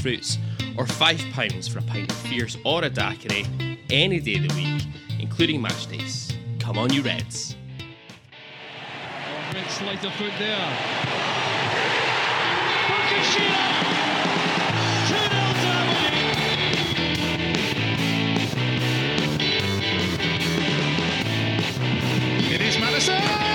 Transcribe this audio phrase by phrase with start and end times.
[0.00, 0.38] fruits,
[0.76, 3.46] or £5 for a pint of fierce or a daiquiri
[3.90, 4.82] any day of the week,
[5.18, 6.32] including match days.
[6.58, 7.56] Come on, you Reds.
[7.80, 11.08] Oh, Red slight of foot there.
[22.50, 23.47] It is Madison!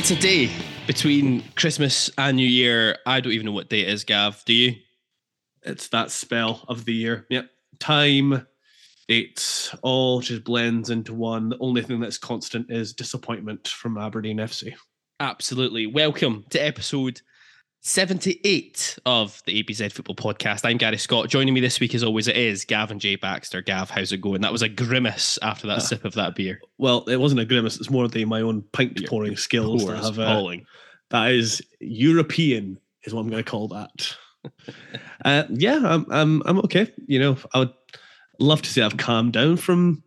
[0.00, 0.50] It's a day
[0.86, 2.96] between Christmas and New Year.
[3.04, 4.42] I don't even know what day it is, Gav.
[4.46, 4.76] Do you?
[5.62, 7.26] It's that spell of the year.
[7.28, 7.50] Yep.
[7.80, 8.46] Time.
[9.08, 11.50] It all just blends into one.
[11.50, 14.72] The only thing that's constant is disappointment from Aberdeen FC.
[15.20, 15.86] Absolutely.
[15.86, 17.20] Welcome to episode
[17.82, 20.60] 78 of the ABZ Football Podcast.
[20.64, 21.30] I'm Gary Scott.
[21.30, 23.16] Joining me this week, as always, it is Gavin J.
[23.16, 23.62] Baxter.
[23.62, 24.42] Gav, how's it going?
[24.42, 25.80] That was a grimace after that Ah.
[25.80, 26.60] sip of that beer.
[26.76, 27.78] Well, it wasn't a grimace.
[27.78, 30.18] It's more the my own pint pouring skills that have.
[30.18, 30.56] Uh,
[31.08, 34.14] that is European, is what I'm going to call that.
[35.24, 36.92] uh, yeah, I'm, I'm, I'm okay.
[37.06, 37.72] You know, I would
[38.38, 40.02] love to say I've calmed down from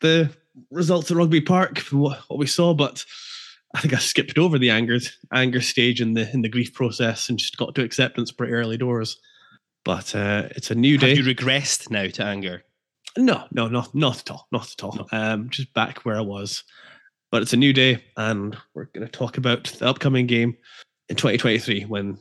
[0.00, 0.30] the
[0.70, 3.04] results at Rugby Park from what, what we saw, but
[3.76, 4.98] I think I skipped over the anger
[5.34, 8.78] anger stage in the in the grief process and just got to acceptance pretty early
[8.78, 9.20] doors.
[9.84, 11.14] But uh, it's a new day.
[11.14, 12.64] Have you regressed now to anger?
[13.18, 15.06] No, no, not not at all, not at all.
[15.12, 16.64] Um, just back where I was.
[17.30, 20.56] But it's a new day, and we're going to talk about the upcoming game
[21.10, 22.18] in 2023 when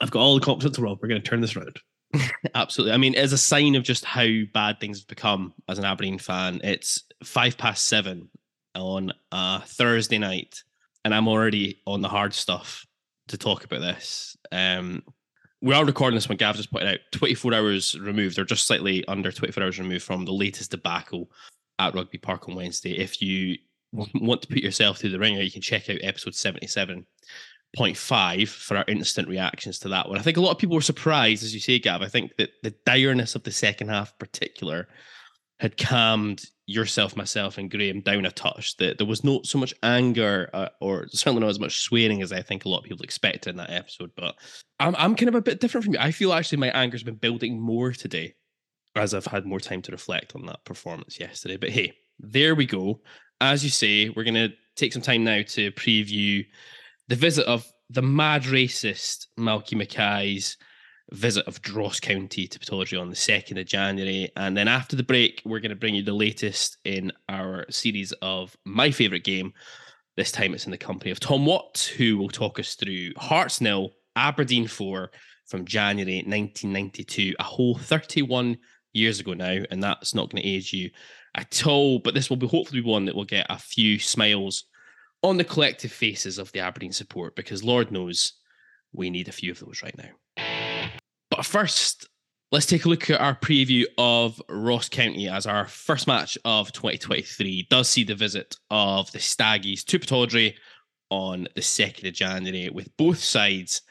[0.00, 1.00] I've got all the confidence in the world.
[1.02, 1.78] We're going to turn this around.
[2.54, 2.94] Absolutely.
[2.94, 6.18] I mean, as a sign of just how bad things have become as an Aberdeen
[6.18, 8.30] fan, it's five past seven
[8.74, 10.62] on a Thursday night,
[11.04, 12.86] and I'm already on the hard stuff
[13.28, 14.36] to talk about this.
[14.52, 15.02] Um,
[15.62, 19.04] we are recording this when Gav just pointed out 24 hours removed, or just slightly
[19.06, 21.30] under 24 hours removed from the latest debacle
[21.78, 22.96] at Rugby Park on Wednesday.
[22.96, 23.56] If you
[23.92, 28.84] want to put yourself through the ringer, you can check out episode 77.5 for our
[28.88, 30.18] instant reactions to that one.
[30.18, 32.02] I think a lot of people were surprised, as you say, Gav.
[32.02, 34.88] I think that the direness of the second half, in particular,
[35.60, 38.76] had calmed yourself, myself, and Graham down a touch.
[38.78, 42.32] That there was not so much anger, uh, or certainly not as much swearing as
[42.32, 44.10] I think a lot of people expected in that episode.
[44.16, 44.36] But
[44.78, 46.00] I'm I'm kind of a bit different from you.
[46.00, 48.34] I feel actually my anger's been building more today
[48.96, 51.56] as I've had more time to reflect on that performance yesterday.
[51.56, 53.00] But hey, there we go.
[53.40, 56.44] As you say, we're going to take some time now to preview
[57.08, 60.56] the visit of the mad racist Malky Mackay's
[61.12, 64.30] visit of Dross County to Pittodrie on the 2nd of January.
[64.36, 68.12] And then after the break, we're going to bring you the latest in our series
[68.22, 69.52] of my favourite game.
[70.16, 73.60] This time it's in the company of Thom Watt, who will talk us through Hearts
[73.60, 75.10] nil, Aberdeen 4
[75.46, 78.58] from January 1992, a whole 31
[78.92, 79.62] years ago now.
[79.70, 80.90] And that's not going to age you
[81.34, 81.98] at all.
[81.98, 84.64] But this will be hopefully one that will get a few smiles
[85.22, 88.34] on the collective faces of the Aberdeen support because Lord knows
[88.92, 90.08] we need a few of those right now.
[91.30, 92.08] But first,
[92.50, 96.72] let's take a look at our preview of Ross County as our first match of
[96.72, 100.54] 2023 does see the visit of the Staggies to Pittodrie
[101.08, 103.82] on the 2nd of January with both sides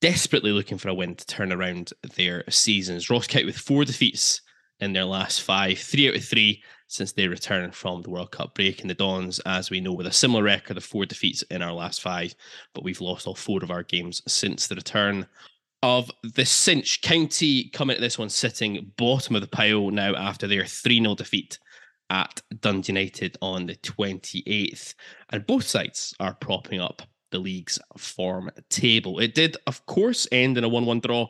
[0.00, 3.10] desperately looking for a win to turn around their seasons.
[3.10, 4.40] Ross County with four defeats
[4.80, 8.54] in their last five, three out of three since they returned from the World Cup
[8.54, 8.80] break.
[8.80, 11.72] And the Dons, as we know, with a similar record of four defeats in our
[11.72, 12.34] last five,
[12.74, 15.26] but we've lost all four of our games since the return
[15.82, 17.02] of the cinch.
[17.02, 21.14] County coming at this one sitting bottom of the pile now after their 3 0
[21.14, 21.58] defeat
[22.10, 24.94] at Dundee United on the 28th.
[25.30, 29.18] And both sides are propping up the league's form table.
[29.18, 31.28] It did, of course, end in a 1 1 draw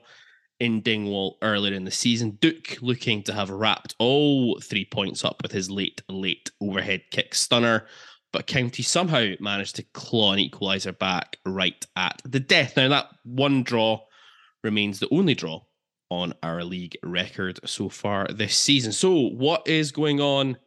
[0.61, 2.39] in Dingwall earlier in the season.
[2.41, 7.35] Duk looking to have wrapped all three points up with his late, late overhead kick
[7.35, 7.87] stunner.
[8.33, 12.77] But County somehow managed to claw an equaliser back right at the death.
[12.77, 14.01] Now, that one draw
[14.69, 15.63] remains the only draw
[16.11, 18.93] on our league record so far this season.
[18.93, 20.59] So, what is going on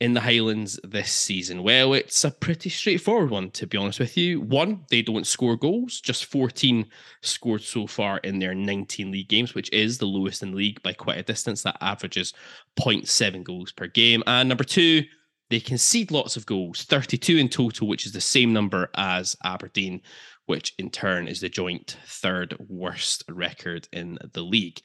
[0.00, 1.62] in the Highlands this season?
[1.62, 4.40] Well, it's a pretty straightforward one, to be honest with you.
[4.40, 6.86] One, they don't score goals, just 14
[7.22, 10.82] scored so far in their 19 league games, which is the lowest in the league
[10.82, 11.62] by quite a distance.
[11.62, 12.32] That averages
[12.78, 14.24] 0.7 goals per game.
[14.26, 15.04] And number two,
[15.50, 20.00] they concede lots of goals, 32 in total, which is the same number as Aberdeen,
[20.46, 24.80] which in turn is the joint third worst record in the league.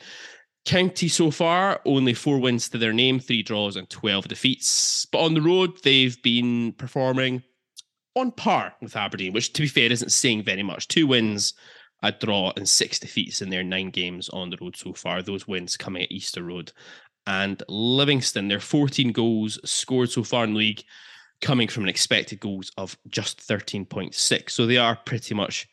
[0.65, 5.05] County so far, only four wins to their name, three draws and 12 defeats.
[5.11, 7.43] But on the road, they've been performing
[8.15, 10.87] on par with Aberdeen, which to be fair isn't saying very much.
[10.87, 11.53] Two wins,
[12.03, 15.21] a draw, and six defeats in their nine games on the road so far.
[15.21, 16.71] Those wins coming at Easter Road
[17.25, 18.47] and Livingston.
[18.47, 20.83] Their 14 goals scored so far in the league,
[21.41, 24.49] coming from an expected goals of just 13.6.
[24.51, 25.67] So they are pretty much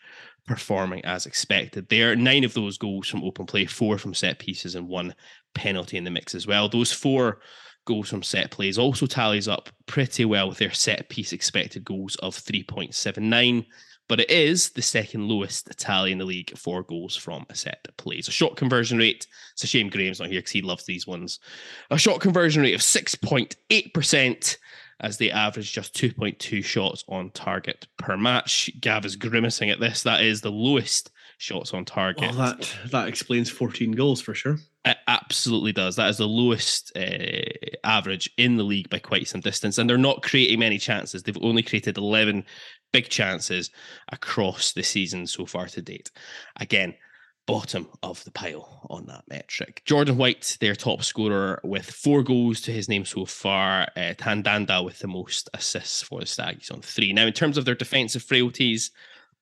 [0.47, 1.89] performing as expected.
[1.89, 5.15] There are nine of those goals from open play, four from set pieces, and one
[5.55, 6.69] penalty in the mix as well.
[6.69, 7.41] Those four
[7.85, 12.17] goals from set plays also tallies up pretty well with their set piece expected goals
[12.17, 13.67] of 3.79.
[14.09, 17.89] But it is the second lowest tally in the league for goals from a set
[17.97, 18.29] plays.
[18.29, 19.27] A shot conversion rate.
[19.53, 21.41] It's a shame Graham's not here because he loves these ones.
[21.91, 24.57] A shot conversion rate of 6.8%
[25.01, 28.71] as they average just 2.2 shots on target per match.
[28.81, 30.03] Gav is grimacing at this.
[30.03, 32.35] That is the lowest shots on target.
[32.35, 34.59] Well, that that explains 14 goals for sure.
[34.85, 35.97] It absolutely does.
[35.97, 37.51] That is the lowest uh,
[37.83, 41.23] average in the league by quite some distance, and they're not creating many chances.
[41.23, 42.45] They've only created 11
[42.93, 43.71] big chances
[44.13, 46.11] across the season so far to date.
[46.61, 46.95] Again,
[47.47, 49.83] bottom of the pile on that metric.
[49.85, 53.83] Jordan White, their top scorer, with four goals to his name so far.
[53.97, 57.13] Uh, Yan Dhanda with the most assists for the Stags on three.
[57.13, 58.91] Now, in terms of their defensive frailties,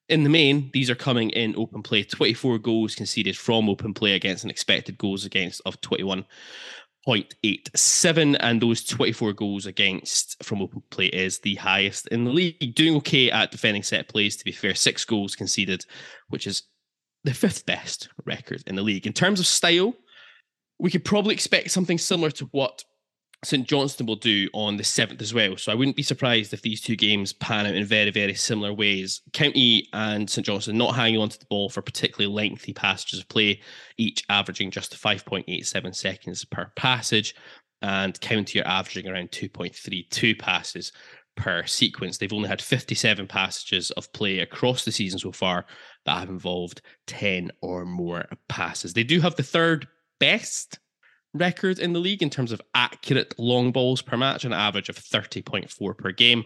[0.08, 2.04] in the main, these are coming in open play.
[2.04, 8.36] 24 goals conceded from open play against an expected goals against of 21.87.
[8.40, 12.74] And those 24 goals against from open play is the highest in the league.
[12.74, 14.74] Doing okay at defending set plays, to be fair.
[14.74, 15.86] Six goals conceded,
[16.28, 16.64] which is
[17.24, 19.06] the fifth best record in the league.
[19.06, 19.94] In terms of style,
[20.78, 22.84] we could probably expect something similar to what
[23.44, 25.56] St Johnstone will do on the 7th as well.
[25.56, 28.72] So I wouldn't be surprised if these two games pan out in very, very similar
[28.72, 29.22] ways.
[29.32, 33.60] County and St Johnstone not hanging onto the ball for particularly lengthy passages of play,
[33.98, 37.34] each averaging just 5.87 seconds per passage.
[37.82, 40.92] And County are averaging around 2.32 passes
[41.36, 42.18] per sequence.
[42.18, 45.64] They've only had 57 passages of play across the season so far
[46.06, 48.94] that have involved 10 or more passes.
[48.94, 49.88] They do have the third
[50.20, 50.78] best
[51.32, 54.96] record in the league in terms of accurate long balls per match, an average of
[54.96, 56.44] 30.4 per game.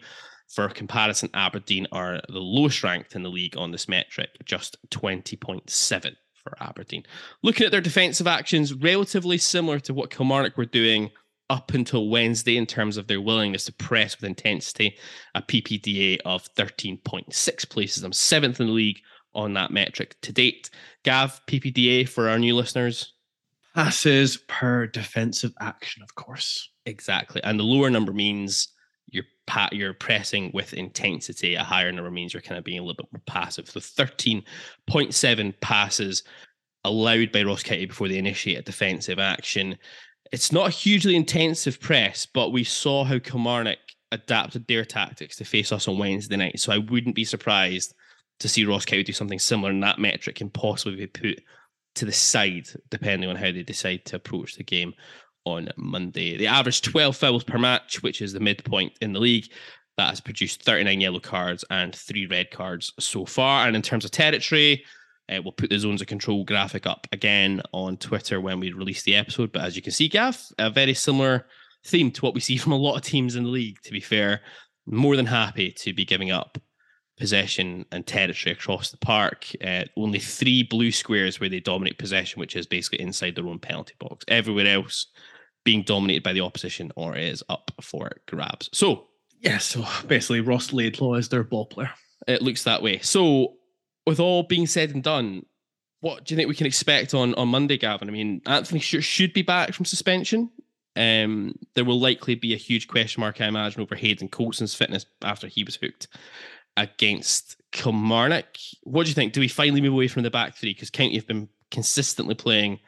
[0.49, 6.17] For comparison, Aberdeen are the lowest ranked in the league on this metric, just 20.7
[6.33, 7.05] for Aberdeen.
[7.43, 11.11] Looking at their defensive actions, relatively similar to what Kilmarnock were doing
[11.51, 14.97] up until Wednesday in terms of their willingness to press with intensity,
[15.35, 19.01] a PPDA of 13.6 places them seventh in the league
[19.35, 20.71] on that metric to date.
[21.05, 23.15] Gav, PPDA for our new listeners?
[23.75, 26.71] Passes per defensive action, of course.
[26.87, 27.43] Exactly.
[27.45, 28.69] And the lower number means
[29.11, 31.55] you're pat you're pressing with intensity.
[31.55, 33.69] A higher number means you're kind of being a little bit more passive.
[33.69, 36.25] So 13.7 passes
[36.85, 39.79] allowed by Ross County before they initiate a defensive action.
[40.33, 43.79] It's not a hugely intensive press, but we saw how Kilmarnock
[44.13, 46.61] adapted their tactics to face us on Wednesday night.
[46.61, 47.95] So I wouldn't be surprised
[48.41, 51.43] to see Ross County do something similar and that metric can possibly be put
[51.97, 54.95] to the side, depending on how they decide to approach the game
[55.45, 56.37] on Monday.
[56.37, 59.51] They average 12 fouls per match, which is the midpoint in the league.
[59.97, 63.67] That has produced 39 yellow cards and three red cards so far.
[63.67, 64.85] And in terms of territory,
[65.31, 69.03] uh, we'll put the zones of control graphic up again on Twitter when we release
[69.03, 69.53] the episode.
[69.53, 71.47] But as you can see, Gav, a very similar
[71.85, 74.01] theme to what we see from a lot of teams in the league, to be
[74.01, 74.41] fair.
[74.87, 76.59] More than happy to be giving up
[77.19, 79.47] possession and territory across the park.
[79.63, 83.59] Uh, only three blue squares where they dominate possession, which is basically inside their own
[83.59, 84.25] penalty box.
[84.29, 85.09] Everywhere else
[85.65, 88.71] being dominated by the opposition or is up for grabs.
[88.73, 89.09] So,
[89.41, 91.91] yeah, so basically Ross Laidlaw is their ball player.
[92.27, 93.01] It looks that way.
[93.01, 93.58] So,
[94.09, 95.45] with all being said and done,
[96.01, 98.09] what do you think we can expect on on Monday, Gavin?
[98.09, 100.51] I mean, Anthony should, should be back from suspension.
[100.97, 105.05] Um, there will likely be a huge question mark, I imagine, over Hayden Coulson's fitness
[105.23, 106.09] after he was hooked
[106.77, 108.47] against Kilmarnock.
[108.83, 109.35] What do you think?
[109.35, 110.73] Do we finally move away from the back three?
[110.73, 112.81] Because County have been consistently playing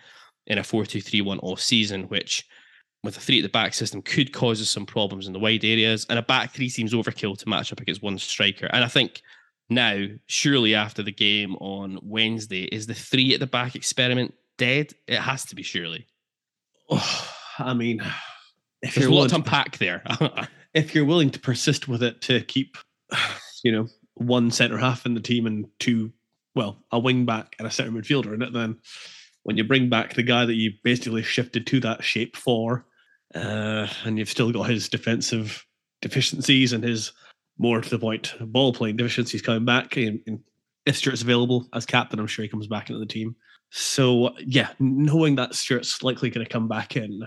[0.46, 2.46] in a 4 2 3 1 all season, which
[3.04, 5.64] with a three at the back system could cause us some problems in the wide
[5.64, 6.06] areas.
[6.08, 8.66] And a back three seems overkill to match up against one striker.
[8.72, 9.22] And I think
[9.70, 14.92] now, surely after the game on Wednesday, is the three at the back experiment dead?
[15.06, 16.06] It has to be, surely.
[16.90, 18.02] Oh, I mean,
[18.82, 20.02] if There's a lot to, unpack there.
[20.74, 22.76] if you're willing to persist with it to keep,
[23.62, 26.12] you know, one centre half in the team and two,
[26.54, 28.78] well, a wing back and a centre midfielder in it, then
[29.44, 32.86] when you bring back the guy that you basically shifted to that shape for,
[33.34, 35.64] uh, and you've still got his defensive
[36.02, 37.12] deficiencies and his
[37.60, 39.96] more to the point ball playing deficiencies coming back.
[39.96, 40.42] And, in,
[40.86, 43.36] if Stewart's available as captain, I'm sure he comes back into the team.
[43.68, 47.22] So yeah, knowing that Stewart's likely going to come back in,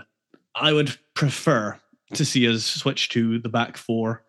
[0.56, 1.78] I would prefer
[2.14, 4.24] to see us switch to the back four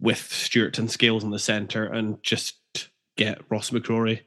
[0.00, 2.56] with Stewart and Scales in the centre and just
[3.16, 4.20] get Ross McCrorie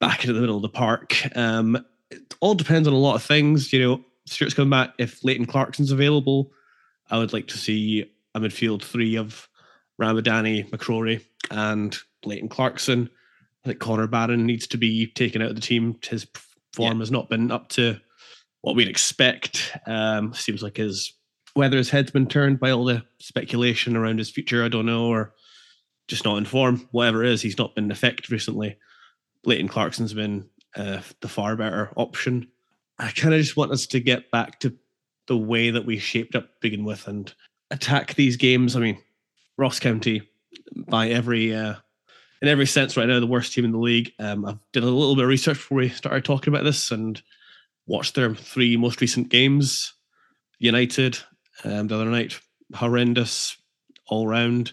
[0.00, 1.14] back into the middle of the park.
[1.36, 3.72] Um, it all depends on a lot of things.
[3.72, 4.94] You know, Stewart's coming back.
[4.98, 6.50] If Leighton Clarkson's available,
[7.08, 9.48] I would like to see a midfield three of
[10.00, 13.10] Ramadani, McCrorie, and Leighton Clarkson.
[13.64, 15.98] I think Connor Barron needs to be taken out of the team.
[16.08, 16.26] His
[16.72, 17.00] form yeah.
[17.00, 18.00] has not been up to
[18.62, 19.76] what we'd expect.
[19.86, 21.12] Um, seems like his
[21.54, 25.06] whether his head's been turned by all the speculation around his future, I don't know,
[25.06, 25.34] or
[26.06, 26.88] just not in form.
[26.92, 28.78] Whatever it is, he's not been effective recently.
[29.44, 32.48] Leighton Clarkson's been uh, the far better option.
[32.98, 34.76] I kind of just want us to get back to
[35.26, 37.32] the way that we shaped up to begin with and
[37.70, 38.76] attack these games.
[38.76, 38.98] I mean,
[39.60, 40.22] Ross County,
[40.88, 41.74] by every uh,
[42.40, 44.12] in every sense, right now the worst team in the league.
[44.18, 47.20] Um, I did a little bit of research before we started talking about this and
[47.86, 49.92] watched their three most recent games.
[50.58, 51.18] United
[51.64, 52.40] um, the other night,
[52.74, 53.56] horrendous
[54.06, 54.72] all round.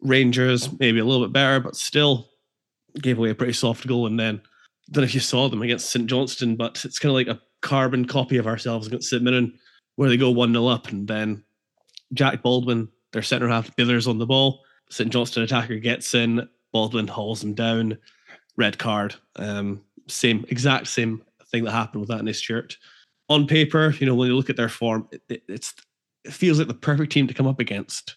[0.00, 2.30] Rangers maybe a little bit better, but still
[3.00, 4.06] gave away a pretty soft goal.
[4.06, 7.10] And then I don't know if you saw them against St Johnstone, but it's kind
[7.10, 9.58] of like a carbon copy of ourselves against St Mirren,
[9.96, 11.42] where they go one 0 up, and then
[12.12, 14.62] Jack Baldwin, their centre half, Billers on the ball.
[14.90, 17.98] St Johnstone attacker gets in, Baldwin hauls him down,
[18.56, 19.14] red card.
[19.36, 22.76] Um, same exact same thing that happened with that in his shirt.
[23.28, 25.74] On paper, you know, when you look at their form, it, it, it's
[26.24, 28.16] it feels like the perfect team to come up against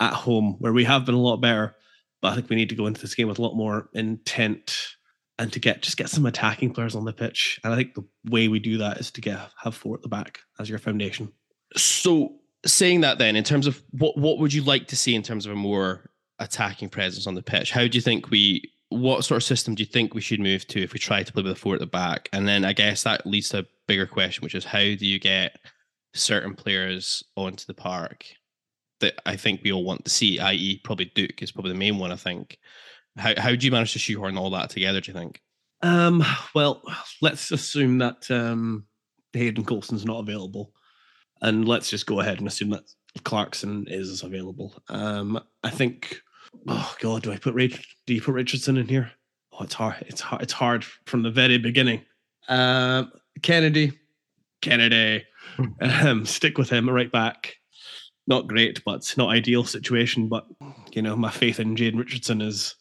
[0.00, 1.76] at home, where we have been a lot better.
[2.20, 4.96] But I think we need to go into this game with a lot more intent
[5.38, 7.60] and to get just get some attacking players on the pitch.
[7.64, 10.08] And I think the way we do that is to get have four at the
[10.08, 11.32] back as your foundation.
[11.76, 15.22] So saying that then, in terms of what what would you like to see in
[15.22, 17.70] terms of a more attacking presence on the pitch?
[17.72, 20.66] How do you think we what sort of system do you think we should move
[20.68, 22.28] to if we try to play with a four at the back?
[22.32, 25.18] And then I guess that leads to a bigger question, which is how do you
[25.18, 25.58] get
[26.14, 28.26] certain players onto the park
[29.00, 31.98] that I think we all want to see, i.e., probably Duk is probably the main
[31.98, 32.58] one, I think.
[33.16, 35.40] How how do you manage to shoehorn all that together, do you think?
[35.82, 36.82] Um, well,
[37.20, 38.86] let's assume that um,
[39.32, 40.72] Hayden Coulson's not available.
[41.42, 42.84] And let's just go ahead and assume that
[43.24, 44.74] Clarkson is available.
[44.88, 46.22] Um, I think
[46.68, 49.10] oh god, do I put Rich, do you put Richardson in here?
[49.52, 49.96] Oh, it's hard.
[50.06, 50.42] It's hard.
[50.42, 52.02] It's hard from the very beginning.
[52.48, 53.92] Um, Kennedy,
[54.62, 55.24] Kennedy,
[55.80, 57.56] um, stick with him right back.
[58.26, 60.28] Not great, but not ideal situation.
[60.28, 60.46] But
[60.92, 62.76] you know, my faith in Jade Richardson is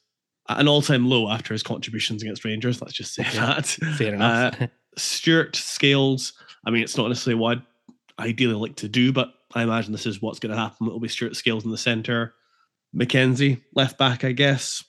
[0.49, 2.81] at an all-time low after his contributions against Rangers.
[2.81, 3.65] Let's just say that.
[3.97, 4.61] Fair enough.
[4.61, 6.33] Uh, Stewart Scales.
[6.65, 7.63] I mean, it's not necessarily what I'd
[8.19, 10.87] ideally like to do, but I imagine this is what's going to happen.
[10.87, 12.33] It'll be Stewart Scales in the centre.
[12.95, 14.83] MacKenzie, left back, I guess.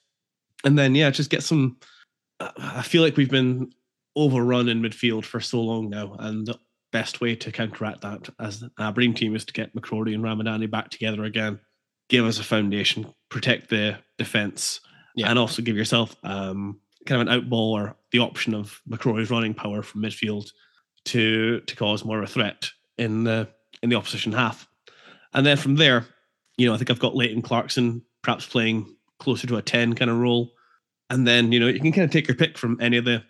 [0.65, 1.79] And then, yeah, just get some.
[2.41, 3.73] I feel like we've been
[4.17, 6.17] overrun in midfield for so long now.
[6.19, 6.59] And the
[6.93, 10.71] best way to counteract that as an Aberdeen team is to get McCrorie and Ramadani
[10.71, 11.59] back together again,
[12.09, 14.81] give us a foundation, protect the defence,
[15.15, 15.31] yeah.
[15.31, 19.55] and also give yourself um, kind of an outball or the option of McCrorie's running
[19.55, 20.51] power from midfield
[21.05, 23.49] to to cause more of a threat in the
[23.83, 24.69] in the opposition half.
[25.35, 26.07] And then from there,
[26.57, 30.11] you know, I think I've got Leighton Clarkson perhaps playing closer to a 10 kind
[30.11, 30.53] of role.
[31.11, 33.23] And then, you know, you can kind of take your pick from any of the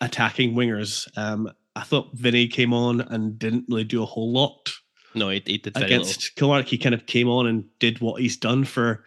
[0.00, 1.08] attacking wingers.
[1.16, 4.70] Um, I thought Vinny came on and didn't really do a whole lot.
[5.14, 6.66] No, he, he did against Kilmarnock.
[6.66, 9.04] He kind of came on and did what he's done for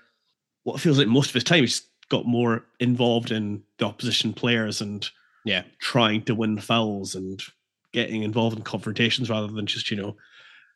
[0.64, 1.62] what feels like most of his time.
[1.62, 5.10] He's got more involved in the opposition players and
[5.44, 7.42] yeah, trying to win fouls and
[7.94, 10.16] getting involved in confrontations rather than just you know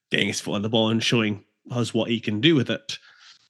[0.09, 2.97] getting his foot on the ball and showing us what he can do with it.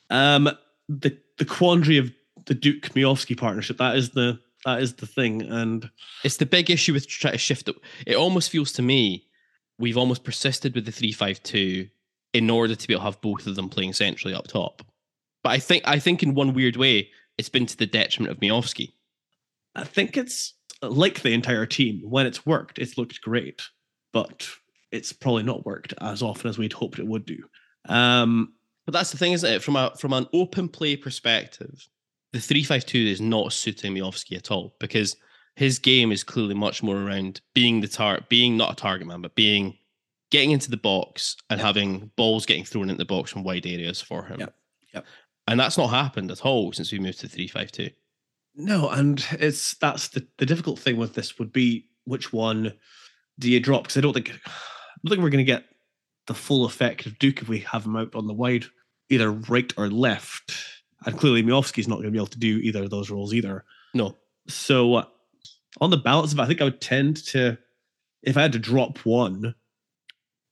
[0.09, 0.49] Um,
[0.87, 2.11] the the quandary of
[2.45, 5.89] the Duk Miovski partnership that is the that is the thing, and
[6.23, 7.75] it's the big issue with trying to shift it.
[8.05, 9.25] It almost feels to me
[9.79, 11.89] we've almost persisted with the three five two
[12.33, 14.83] in order to be able to have both of them playing centrally up top.
[15.43, 18.39] But I think I think in one weird way it's been to the detriment of
[18.39, 18.91] Miovski.
[19.75, 22.01] I think it's like the entire team.
[22.03, 23.61] When it's worked, it's looked great,
[24.13, 24.47] but
[24.91, 27.43] it's probably not worked as often as we'd hoped it would do.
[27.87, 28.53] Um,
[28.85, 29.63] but that's the thing, isn't it?
[29.63, 31.87] From a from an open play perspective,
[32.33, 35.15] the three five two is not suiting Miovski at all because
[35.55, 39.21] his game is clearly much more around being the target, being not a target man,
[39.21, 39.77] but being
[40.31, 41.65] getting into the box and yep.
[41.65, 44.39] having balls getting thrown into the box from wide areas for him.
[44.39, 44.55] Yep.
[44.93, 45.05] Yep.
[45.47, 47.89] And that's not happened at all since we moved to 352.
[48.55, 52.73] No, and it's that's the, the difficult thing with this would be which one
[53.39, 53.83] do you drop?
[53.83, 54.51] Because I don't think I
[55.03, 55.65] don't think we're going to get
[56.27, 58.65] the full effect of Duk if we have him out on the wide,
[59.09, 60.53] either right or left.
[61.05, 63.65] And clearly, Miovski's not going to be able to do either of those roles either.
[63.93, 64.15] No.
[64.47, 65.05] So, uh,
[65.79, 67.57] on the balance of it, I think I would tend to,
[68.21, 69.55] if I had to drop one,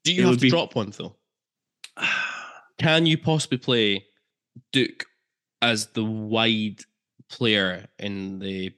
[0.03, 1.15] Do you have to be- drop one though?
[2.79, 4.05] Can you possibly play
[4.71, 5.05] Duk
[5.61, 6.79] as the wide
[7.29, 8.73] player in the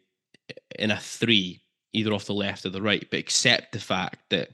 [0.77, 1.61] in a three,
[1.93, 4.49] either off the left or the right, but accept the fact that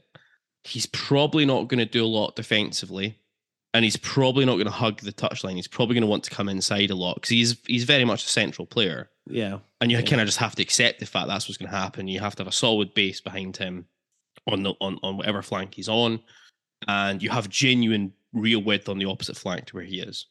[0.64, 3.18] he's probably not going to do a lot defensively,
[3.74, 5.54] and he's probably not going to hug the touchline.
[5.54, 8.24] He's probably going to want to come inside a lot because he's he's very much
[8.24, 10.04] a central player, yeah, and you Yeah.
[10.04, 12.08] kind of just have to accept the fact that's what's going to happen.
[12.08, 13.86] You have to have a solid base behind him
[14.46, 16.20] on the on on whatever flank he's on,
[16.86, 20.26] and you have genuine real width on the opposite flank to where he is.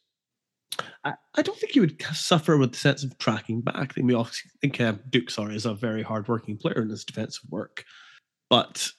[1.04, 3.76] I, I don't think he would suffer with the sense of tracking back.
[3.76, 7.04] I think, Miovski, I think um, Duk, sorry, is a very hard-working player in his
[7.04, 7.84] defensive work,
[8.50, 8.90] but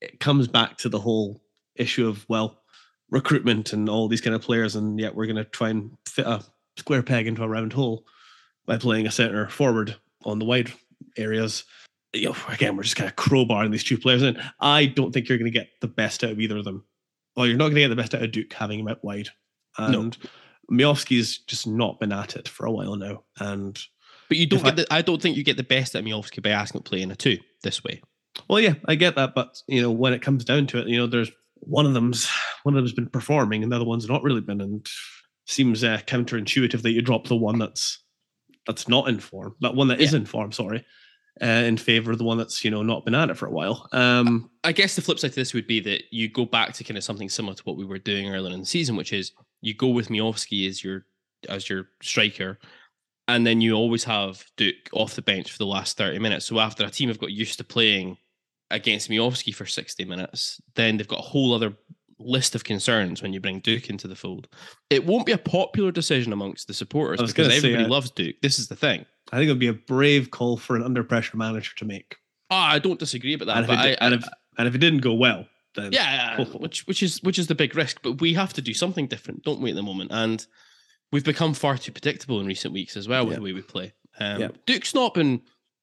[0.00, 1.40] it comes back to the whole
[1.76, 2.62] issue of well,
[3.10, 6.26] recruitment and all these kind of players, and yet we're going to try and fit
[6.26, 6.42] a
[6.76, 8.04] square peg into a round hole
[8.66, 10.72] by playing a center forward on the wide
[11.16, 11.64] areas.
[12.12, 14.38] You know, again, we're just kind of crowbarring these two players in.
[14.60, 16.84] I don't think you're going to get the best out of either of them.
[17.36, 19.28] Well, you're not going to get the best out of Duk having him out wide.
[19.78, 20.10] No.
[20.72, 23.22] And Miovski's just not been at it for a while now.
[23.38, 23.78] And
[24.28, 26.04] But you don't get I- the, I don't think you get the best out of
[26.06, 28.02] Miovski by asking him to play in a two this way.
[28.48, 30.96] well, yeah, I get that, but you know, when it comes down to it, you
[30.96, 32.28] know, there's one of them's
[32.64, 34.86] one of them's been performing, and the other one's not really been, and
[35.46, 37.98] seems uh, counterintuitive that you drop the one that's
[38.66, 40.20] that's not in form, that one that is Yeah.
[40.20, 40.84] in form, sorry,
[41.42, 43.50] uh, in favor of the one that's you know not been at it for a
[43.52, 43.88] while.
[43.92, 46.84] Um, I guess the flip side to this would be that you go back to
[46.84, 49.32] kind of something similar to what we were doing earlier in the season, which is
[49.60, 51.04] you go with Miovski as your
[51.48, 52.58] as your striker,
[53.26, 56.46] and then you always have Duk off the bench for the last 30 minutes.
[56.46, 58.18] So after a team have got used to playing
[58.70, 61.76] against Miovski for 60 minutes, then they've got a whole other
[62.18, 64.48] list of concerns when you bring Duk into the fold.
[64.90, 68.12] It won't be a popular decision amongst the supporters because gonna say, everybody uh, loves
[68.12, 68.36] Duk.
[68.42, 69.04] This is the thing.
[69.32, 72.16] I think it would be a brave call for an under pressure manager to make,
[72.52, 74.74] Ah, I don't disagree about that, and if, but it, I, and, if, and if
[74.74, 78.00] it didn't go well, then Yeah, which which is which is the big risk.
[78.02, 80.10] But we have to do something different, don't we, at the moment?
[80.12, 80.44] And
[81.12, 83.38] we've become far too predictable in recent weeks as well with Yeah.
[83.38, 83.92] the way we play.
[84.18, 84.48] Um, Yeah.
[84.66, 85.42] Duk's not been,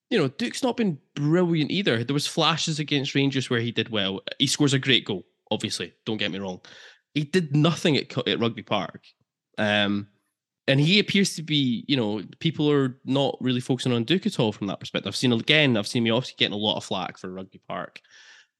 [0.09, 2.03] you know, Duk's not been brilliant either.
[2.03, 4.21] There was flashes against Rangers where he did well.
[4.39, 5.25] He scores a great goal.
[5.51, 6.61] Obviously, don't get me wrong.
[7.15, 9.03] He did nothing at, at Rugby Park.
[9.57, 10.07] Um,
[10.67, 14.39] and he appears to be, you know, people are not really focusing on Duk at
[14.39, 15.07] all from that perspective.
[15.09, 17.99] I've seen again, I've seen me obviously getting a lot of flack for Rugby Park.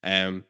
[0.03, 0.45] Um,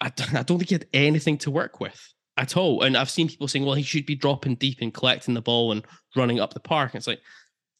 [0.00, 2.82] I, I don't think he had anything to work with at all.
[2.82, 5.72] And I've seen people saying, well, he should be dropping deep and collecting the ball
[5.72, 5.84] and
[6.16, 6.92] running up the park.
[6.92, 7.20] And it's like,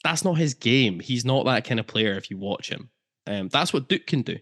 [0.05, 1.01] that's not his game.
[1.01, 2.91] He's not that kind of player if you watch him.
[3.27, 4.39] Um, that's what Duk can do,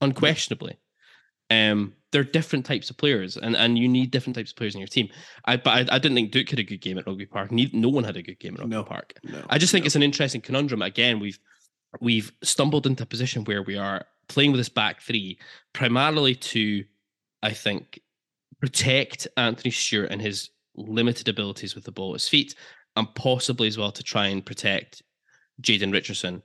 [0.00, 0.78] unquestionably.
[1.50, 4.80] Um, they're different types of players, and, and you need different types of players in
[4.80, 5.08] your team.
[5.46, 7.50] I but I, I didn't think Duk had a good game at Rugby Park.
[7.52, 8.84] No one had a good game at Rugby No.
[8.84, 9.14] Park.
[9.24, 9.86] no, I just think no.
[9.86, 10.82] it's an interesting conundrum.
[10.82, 11.38] Again, we've
[12.00, 15.38] we've stumbled into a position where we are playing with this back three
[15.72, 16.84] primarily to,
[17.42, 18.00] I think,
[18.60, 22.54] protect Anthony Stewart and his limited abilities with the ball at his feet,
[22.96, 25.02] and possibly as well to try and protect
[25.60, 26.42] Jayden Richardson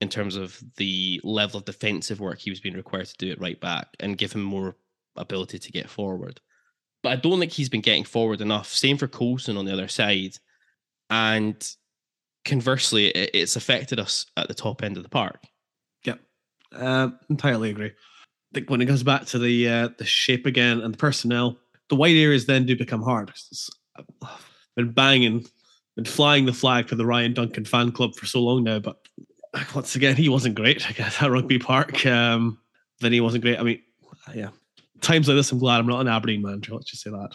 [0.00, 3.40] in terms of the level of defensive work he was being required to do at
[3.40, 4.76] right back and give him more
[5.16, 6.40] ability to get forward.
[7.02, 8.68] But I don't think he's been getting forward enough.
[8.68, 10.36] Same for Coulson on the other side.
[11.10, 11.56] And
[12.44, 15.42] conversely, it's affected us at the top end of the park.
[16.74, 17.88] Uh, entirely agree.
[17.90, 21.58] I think when it goes back to the uh, the shape again and the personnel,
[21.88, 23.28] the white areas then do become hard.
[23.30, 24.06] it's- I've
[24.76, 25.46] been banging,
[25.96, 28.96] been flying the flag for the Ryan Duncan fan club for so long now, but
[29.74, 30.86] once again, he wasn't great.
[30.88, 32.58] I guess at Rugby Park, um,
[33.00, 33.58] then he wasn't great.
[33.58, 33.82] I mean,
[34.34, 34.50] yeah,
[35.00, 36.74] times like this, I'm glad I'm not an Aberdeen manager.
[36.74, 37.30] Let's just say that.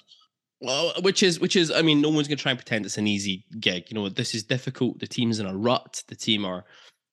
[0.62, 2.98] Well, which is which is, I mean, no one's going to try and pretend it's
[2.98, 3.84] an easy gig.
[3.90, 5.00] You know, this is difficult.
[5.00, 6.02] The team's in a rut.
[6.08, 6.64] The team are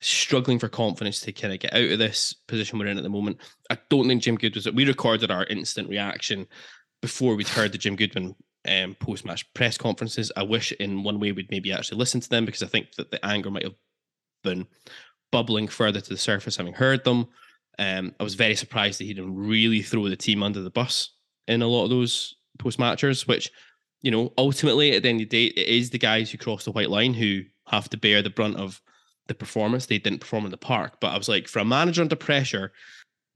[0.01, 3.09] struggling for confidence to kind of get out of this position we're in at the
[3.09, 3.37] moment.
[3.69, 4.67] I don't think Jim Good was.
[4.67, 4.75] it.
[4.75, 6.47] We recorded our instant reaction
[7.01, 8.35] before we'd heard the Jim Goodwin
[8.67, 10.31] um, post-match press conferences.
[10.35, 13.11] I wish in one way we'd maybe actually listen to them because I think that
[13.11, 13.75] the anger might have
[14.43, 14.67] been
[15.31, 17.27] bubbling further to the surface having heard them.
[17.79, 21.11] Um, I was very surprised that he didn't really throw the team under the bus
[21.47, 23.49] in a lot of those post matchers, which,
[24.01, 26.65] you know, ultimately at the end of the day, it is the guys who cross
[26.65, 28.81] the white line who have to bear the brunt of
[29.31, 29.85] the performance.
[29.85, 30.99] They didn't perform in the park.
[30.99, 32.71] But I was like, for a manager under pressure,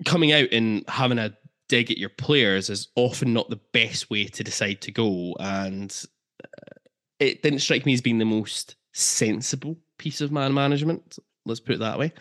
[0.03, 1.35] coming out and having a
[1.69, 5.35] dig at your players is often not the best way to decide to go.
[5.39, 5.95] And
[6.43, 6.79] uh,
[7.19, 11.17] it didn't strike me as being the most sensible piece of man management.
[11.45, 12.13] Let's put it that way.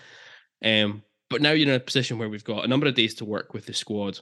[0.65, 3.25] Um, but now you're in a position where we've got a number of days to
[3.25, 4.21] work with the squad,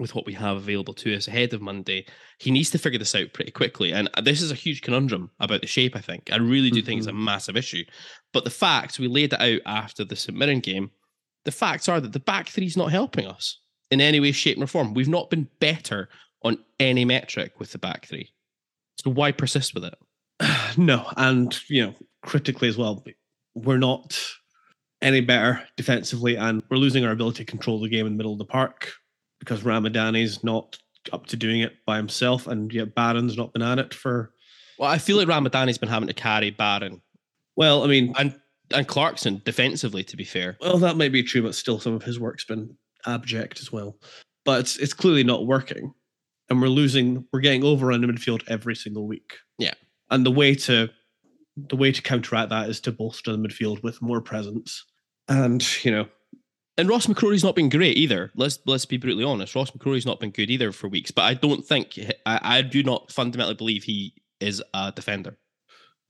[0.00, 2.06] with what we have available to us ahead of Monday.
[2.38, 3.92] He needs to figure this out pretty quickly.
[3.92, 6.30] And this is a huge conundrum about the shape, I think.
[6.32, 7.24] I really do think it's a mm-hmm.
[7.24, 7.84] massive issue.
[8.32, 10.36] But the facts, we laid it out after the St.
[10.36, 10.90] Mirren game.
[11.44, 14.60] The facts are that the back three is not helping us in any way, shape,
[14.60, 14.94] or form.
[14.94, 16.08] We've not been better
[16.42, 18.32] on any metric with the back three.
[19.02, 19.94] So why persist with it?
[20.78, 23.02] No, and you know, critically as well,
[23.54, 24.20] we're not
[25.00, 28.32] any better defensively, and we're losing our ability to control the game in the middle
[28.32, 28.92] of the park
[29.38, 30.78] because Ramadani's not
[31.12, 34.32] up to doing it by himself, and yet Barron's not been at it for.
[34.78, 37.00] Well, I feel like Ramadani's been having to carry Barron
[37.56, 38.38] Well, I mean, and
[38.74, 40.02] and Clarkson defensively.
[40.04, 42.76] To be fair, well, that might be true, but still, some of his work's been
[43.06, 43.96] abject as well.
[44.44, 45.94] But it's it's clearly not working,
[46.50, 47.26] and we're losing.
[47.32, 49.34] We're getting overrun in the midfield every single week.
[49.58, 49.74] Yeah.
[50.10, 50.88] and the way to
[51.56, 54.84] the way to counteract that is to bolster the midfield with more presence,
[55.28, 56.06] and you know,
[56.78, 58.30] and Ross McCrorie's not been great either.
[58.34, 59.54] Let's let's be brutally honest.
[59.54, 61.10] Ross McCrorie's not been good either for weeks.
[61.10, 65.38] But I don't think I, I do not fundamentally believe he is a defender.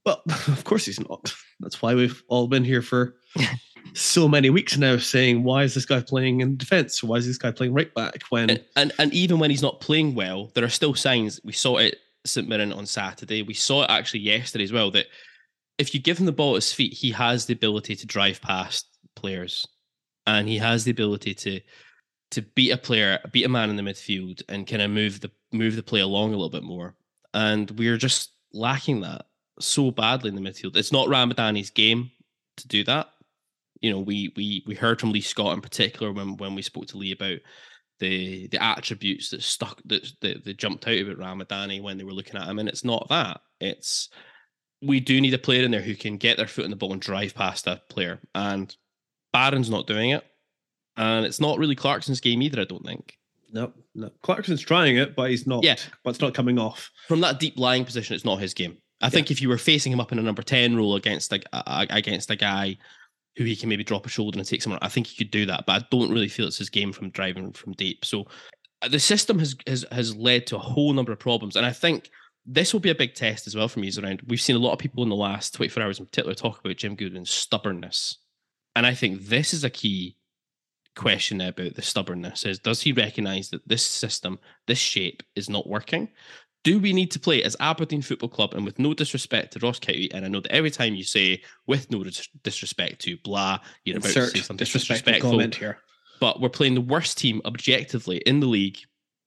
[0.04, 1.34] Well, of course he's not.
[1.60, 3.16] That's why we've all been here for
[3.94, 7.02] so many weeks now saying, why is this guy playing in defense?
[7.02, 8.22] Why is this guy playing right back?
[8.30, 11.40] When And, and and even when he's not playing well, there are still signs.
[11.44, 11.98] We saw it at
[12.30, 13.42] St Mirren on Saturday.
[13.42, 14.90] We saw it actually yesterday as well.
[14.90, 15.06] That
[15.78, 18.40] if you give him the ball at his feet, he has the ability to drive
[18.40, 19.66] past players,
[20.26, 21.60] and he has the ability to
[22.32, 25.30] to beat a player, beat a man in the midfield, and kind of move the
[25.52, 26.94] move the play along a little bit more.
[27.34, 29.26] And we're just lacking that
[29.60, 30.76] so badly in the midfield.
[30.76, 32.10] It's not Ramadani's game
[32.56, 33.08] to do that.
[33.80, 36.86] You know, we we we heard from Lee Scott in particular when when we spoke
[36.88, 37.38] to Lee about
[37.98, 42.12] the the attributes that stuck that that, that jumped out about Ramadani when they were
[42.12, 43.40] looking at him, and it's not that.
[43.60, 44.08] It's
[44.82, 46.92] we do need a player in there who can get their foot in the ball
[46.92, 48.74] and drive past a player, and
[49.36, 50.24] Barron's not doing it,
[50.96, 52.60] and it's not really Clarkson's game either.
[52.60, 53.16] I don't think
[53.52, 55.64] no, no, Clarkson's trying it, but he's not.
[55.64, 55.76] Yeah.
[56.04, 56.90] but it's not coming off.
[57.08, 58.78] from that deep lying position, it's not his game.
[59.02, 61.40] I think if you were facing him up in a number ten role against a,
[61.52, 62.78] a against a guy
[63.36, 65.44] who he can maybe drop a shoulder and take someone, I think he could do
[65.46, 65.66] that.
[65.66, 68.06] But I don't really feel it's his game from driving from deep.
[68.06, 68.26] So
[68.80, 71.72] uh, the system has has has led to a whole number of problems, and I
[71.72, 72.10] think
[72.46, 73.92] this will be a big test as well for me.
[73.98, 76.34] Around we've seen a lot of people in the last twenty four hours in particular
[76.34, 78.16] talk about Jim Goodwin's stubbornness,
[78.76, 80.16] and I think this is a key
[80.94, 85.68] question about the stubbornness is does he recognize that this system this shape is not
[85.68, 86.08] working
[86.64, 89.78] do we need to play as Aberdeen Football Club and with no disrespect to Ross
[89.78, 90.10] County?
[90.12, 93.98] And I know that every time you say with no dis- disrespect to blah, you're
[93.98, 95.30] about to say something disrespectful disrespectful.
[95.30, 95.78] comment here.
[96.18, 98.78] But we're playing the worst team objectively in the league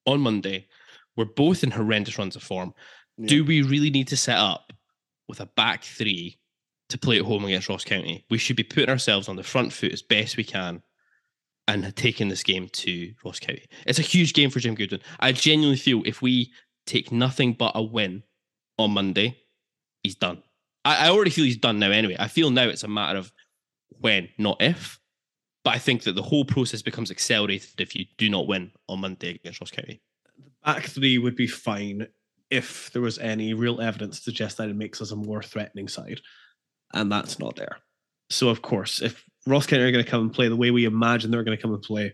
[0.06, 0.68] on Monday.
[1.16, 2.74] We're both in horrendous runs of form.
[3.24, 4.74] Do we really need to set up
[5.30, 6.39] with a back three
[6.90, 8.26] to play at home against Ross County?
[8.30, 10.82] We should be putting ourselves on the front foot as best we can
[11.68, 13.66] and taking this game to Ross County.
[13.86, 15.02] It's a huge game for Jim Goodwin.
[15.20, 16.52] I genuinely feel if we
[16.86, 18.24] take nothing but a win
[18.78, 19.38] on Monday,
[20.04, 20.42] he's done.
[20.84, 22.16] I, I already feel he's done now anyway.
[22.18, 23.32] I feel now it's a matter of
[24.00, 25.00] when, not if.
[25.64, 29.02] But I think that the whole process becomes accelerated if you do not win on
[29.02, 30.02] Monday against Ross County.
[30.38, 32.08] The Back three would be fine
[32.50, 35.88] if there was any real evidence to suggest that it makes us a more threatening
[35.88, 36.22] side,
[36.94, 37.78] and that's not there.
[38.30, 40.86] So of course, if Ross County are going to come and play the way we
[40.86, 42.14] imagine they're going to come and play,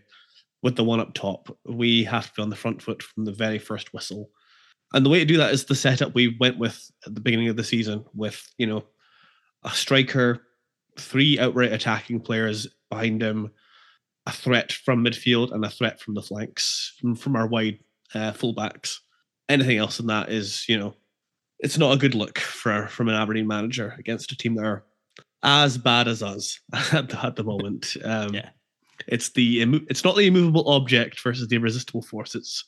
[0.62, 3.32] with the one up top, we have to be on the front foot from the
[3.32, 4.30] very first whistle.
[4.92, 7.48] And the way to do that is the setup we went with at the beginning
[7.48, 8.84] of the season, with you know
[9.64, 10.42] a striker,
[10.98, 13.50] three outright attacking players behind him,
[14.26, 17.78] a threat from midfield, and a threat from the flanks from from our wide
[18.14, 18.98] uh, fullbacks.
[19.48, 20.94] Anything else than that is you know
[21.60, 24.84] it's not a good look for from an Aberdeen manager against a team that are
[25.42, 26.60] as bad as us
[26.92, 27.96] at the, at the moment.
[28.04, 28.50] Um, Yeah.
[29.08, 32.34] it's the it's not the immovable object versus the irresistible force.
[32.34, 32.64] It's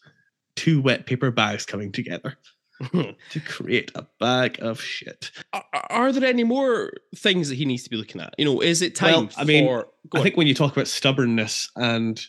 [0.56, 2.36] two wet paper bags coming together
[2.92, 5.30] to create a bag of shit.
[5.52, 8.34] are, are there any more things that he needs to be looking at?
[8.38, 9.88] You know, is it time Well, I mean, for?
[10.14, 10.22] I on.
[10.24, 12.20] think when you talk about stubbornness, and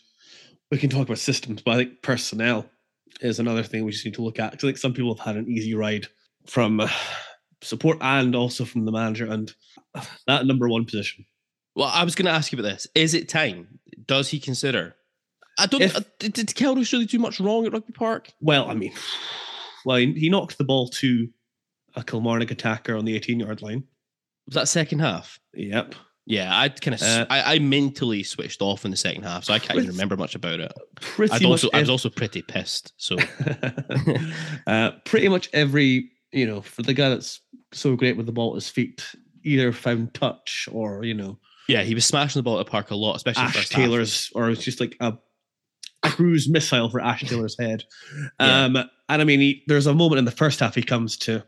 [0.70, 2.66] we can talk about systems, but I think personnel
[3.20, 4.52] is another thing we just need to look at.
[4.52, 6.06] 'Cause I think some people have had an easy ride
[6.46, 6.88] from uh,
[7.62, 9.52] support and also from the manager, and
[10.26, 11.24] that number one position.
[11.74, 12.86] Well, I was going to ask you about this.
[12.94, 13.78] Is it time?
[14.06, 14.96] Does he consider?
[15.58, 15.82] I don't.
[15.82, 18.32] If- uh, did, did Kelle Roos really do much wrong at Rugby Park?
[18.40, 18.92] Well, I mean,
[19.84, 21.28] well, he, he knocked the ball to
[21.96, 23.84] a Kilmarnock attacker on the 18 yard line.
[24.46, 25.38] Was that second half?
[25.54, 25.94] Yep.
[26.26, 27.02] Yeah, I kind of.
[27.02, 30.16] Uh, I, I mentally switched off in the second half, so I can't even remember
[30.16, 30.72] much about it.
[31.00, 32.92] Pretty I'd much also, I was also pretty pissed.
[32.98, 33.16] So
[34.66, 37.40] uh, pretty much every you know, for the guy that's
[37.72, 39.04] so great with the ball at his feet,
[39.44, 41.38] either found touch or you know,
[41.68, 43.68] Yeah, he was smashing the ball at the park a lot, especially Ash.
[43.68, 45.14] Taylor's, or it's just like a
[46.02, 47.84] cruise missile for Ash Taylor's head.
[48.40, 48.64] Yeah.
[48.64, 51.42] Um, and I mean, he, there's a moment in the first half he comes to.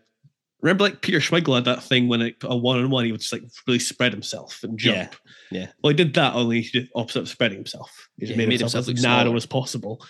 [0.61, 3.21] Remember, like Peter Schmeichel had that thing when it, a one on one, he would
[3.21, 5.17] just like really spread himself and jump.
[5.51, 5.67] Yeah, yeah.
[5.83, 8.09] Well, he did that only he did opposite of spreading himself.
[8.17, 9.37] He just Yeah, made, made himself, himself as narrow smaller.
[9.37, 10.05] as possible,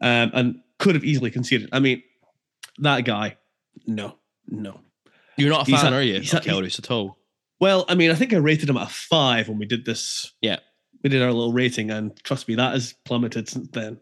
[0.00, 1.68] um, and could have easily conceded.
[1.72, 2.02] I mean,
[2.78, 3.36] that guy,
[3.86, 4.16] no,
[4.48, 4.80] no.
[5.36, 6.20] You're not a He's fan, a- are you?
[6.20, 7.18] he's Kelle Roos at all.
[7.60, 10.32] Well, I mean, I think I rated him at a five when we did this.
[10.40, 10.58] Yeah.
[11.02, 13.98] We did our little rating, and trust me, that has plummeted since then.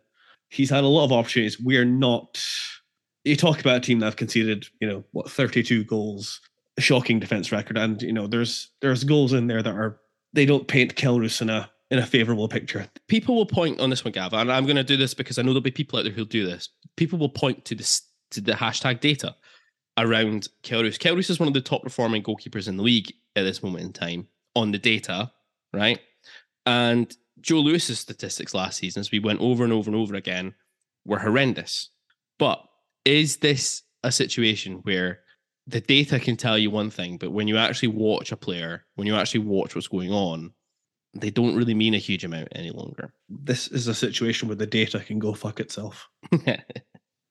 [0.48, 1.60] He's had a lot of opportunities.
[1.60, 2.42] We're not.
[3.24, 6.40] You talk about a team that have conceded, you know, what, 32 goals,
[6.78, 9.98] a shocking defense record, and you know, there's there's goals in there that are
[10.32, 12.86] they don't paint Kelle Roos in a in a favorable picture.
[13.08, 15.42] People will point on this one, Gav, and I'm going to do this because I
[15.42, 16.68] know there'll be people out there who'll do this.
[16.96, 19.34] People will point to this to the hashtag data
[19.98, 20.98] around Kelle Roos.
[20.98, 23.92] Kelrus is one of the top performing goalkeepers in the league at this moment in
[23.92, 25.30] time on the data,
[25.72, 26.00] right?
[26.64, 30.54] And Joe Lewis's statistics last season, as we went over and over and over again,
[31.04, 31.90] were horrendous.
[32.38, 32.62] But
[33.04, 35.20] is this a situation where
[35.66, 39.06] the data can tell you one thing, but when you actually watch a player, when
[39.06, 40.52] you actually watch what's going on,
[41.14, 43.12] they don't really mean a huge amount any longer.
[43.28, 46.09] This is a situation where the data can go fuck itself.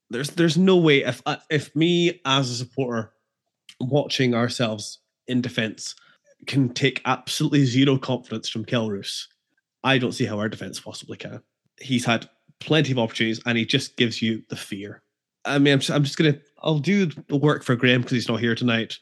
[0.10, 3.12] there's there's no way if uh, if me as a supporter
[3.80, 5.96] watching ourselves in defense
[6.48, 9.28] can take absolutely zero confidence from Kelle Roos,
[9.84, 11.42] I don't see how our defense possibly can.
[11.80, 15.02] He's had plenty of opportunities and he just gives you the fear.
[15.44, 18.30] I mean, I'm just, I'm just gonna I'll do the work for Graham because he's
[18.30, 18.98] not here tonight.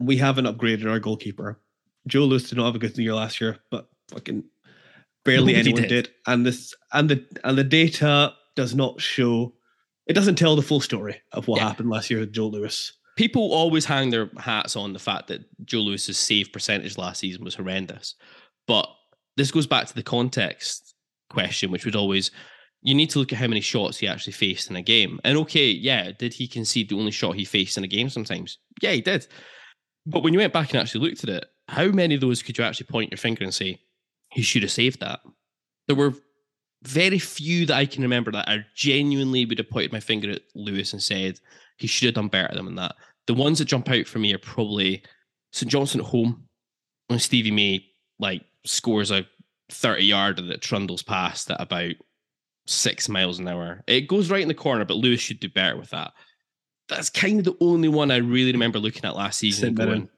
[0.00, 1.60] We haven't upgraded our goalkeeper.
[2.06, 4.44] Joe Lewis did not have a good year last year, but fucking
[5.24, 5.88] barely Nobody anyone did.
[5.88, 6.10] did.
[6.26, 9.53] And this and the and the data does not show
[10.06, 11.68] it doesn't tell the full story of what Yeah.
[11.68, 12.92] happened last year with Joe Lewis.
[13.16, 17.44] People always hang their hats on the fact that Joe Lewis's save percentage last season
[17.44, 18.14] was horrendous.
[18.66, 18.88] But
[19.36, 20.94] this goes back to the context
[21.30, 22.30] question, which would always
[22.86, 25.18] you need to look at how many shots he actually faced in a game.
[25.24, 28.58] And okay, yeah, did he concede the only shot he faced in a game sometimes?
[28.82, 29.26] Yeah, he did.
[30.04, 32.58] But when you went back and actually looked at it, how many of those could
[32.58, 33.80] you actually point your finger and say,
[34.32, 35.20] he should have saved that?
[35.86, 36.12] There were
[36.86, 40.42] very few that I can remember that I genuinely would have pointed my finger at
[40.54, 41.40] Lewis and said,
[41.76, 42.94] he should have done better than that.
[43.26, 45.02] The ones that jump out for me are probably
[45.52, 45.70] St.
[45.70, 46.46] Johnstone at home
[47.08, 47.86] when Stevie May
[48.18, 49.26] like scores a
[49.70, 51.94] 30 yarder that trundles past at about
[52.66, 53.82] six miles an hour.
[53.86, 56.12] It goes right in the corner, but Lewis should do better with that.
[56.88, 59.88] That's kind of the only one I really remember looking at last season and St.
[59.88, 60.08] going,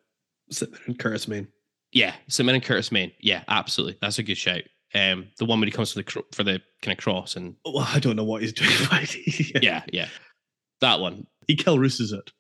[0.89, 0.97] Mirren.
[0.99, 1.49] Curtis Main.
[1.93, 2.49] yeah, St.
[2.49, 3.13] and Curtis Main.
[3.21, 3.99] Yeah, absolutely.
[4.01, 4.63] That's a good shout.
[4.95, 7.57] Um, the one where he comes for the cro- for the kind of cross and
[7.65, 8.71] Well, I don't know what he's doing.
[8.91, 10.09] but he- yeah, yeah,
[10.81, 11.27] that one.
[11.49, 12.31] he Kelle Roos's it.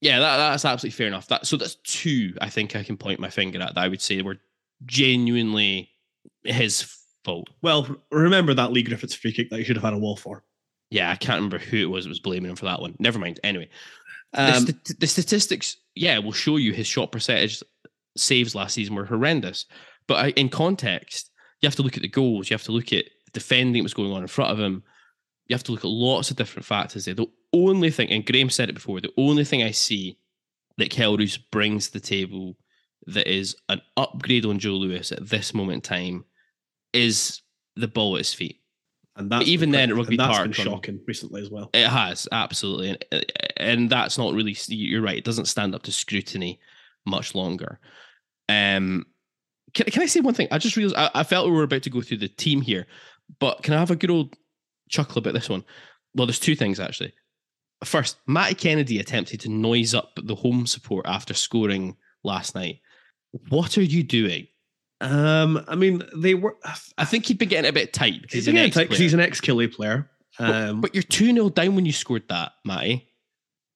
[0.00, 1.28] Yeah, that, that's absolutely fair enough.
[1.28, 2.34] That so that's two.
[2.40, 4.38] I think I can point my finger at that I would say were
[4.84, 5.90] genuinely
[6.44, 6.82] his
[7.24, 7.48] fault.
[7.62, 10.44] Well, remember that Leigh Griffiths free kick that he should have had a wall for.
[10.90, 12.94] Yeah, I can't remember who it was that was blaming him for that one.
[12.98, 13.40] Never mind.
[13.42, 13.68] Anyway,
[14.32, 17.62] the, Um, st- the statistics, yeah, will show you his shot percentage
[18.16, 19.64] saves last season were horrendous.
[20.06, 21.30] But in context,
[21.64, 22.50] you have to look at the goals.
[22.50, 24.82] You have to look at defending that was going on in front of him.
[25.46, 27.14] You have to look at lots of different factors there.
[27.14, 30.18] The only thing, and Graham said it before, the only thing I see
[30.76, 32.58] that Kelle Roos brings to the table
[33.06, 36.24] that is an upgrade on Joe Lewis at this moment in time
[36.92, 37.40] is
[37.76, 38.60] the ball at his feet.
[39.16, 41.70] and that's even been then at Rugby Park been shocking recently as well.
[41.72, 44.54] It has absolutely, and, and that's not really.
[44.68, 45.18] You're right.
[45.18, 46.60] It doesn't stand up to scrutiny
[47.06, 47.78] much longer.
[48.48, 49.06] Um,
[49.74, 50.48] can, can I say one thing?
[50.50, 52.86] I just realized I, I felt we were about to go through the team here,
[53.40, 54.34] but can I have a good old
[54.88, 55.64] chuckle about this one?
[56.14, 57.12] Well, there's two things actually.
[57.84, 62.80] First, Matty Kennedy attempted to noise up the home support after scoring last night.
[63.48, 64.46] What are you doing?
[65.00, 66.56] Um, I mean, they were.
[66.96, 68.98] I think he'd been getting a bit tight because He's he's, an because ex-player.
[68.98, 70.08] he's an ex Killy player.
[70.38, 73.08] But- Um, but, you're 2 0 down when you scored that, Matty.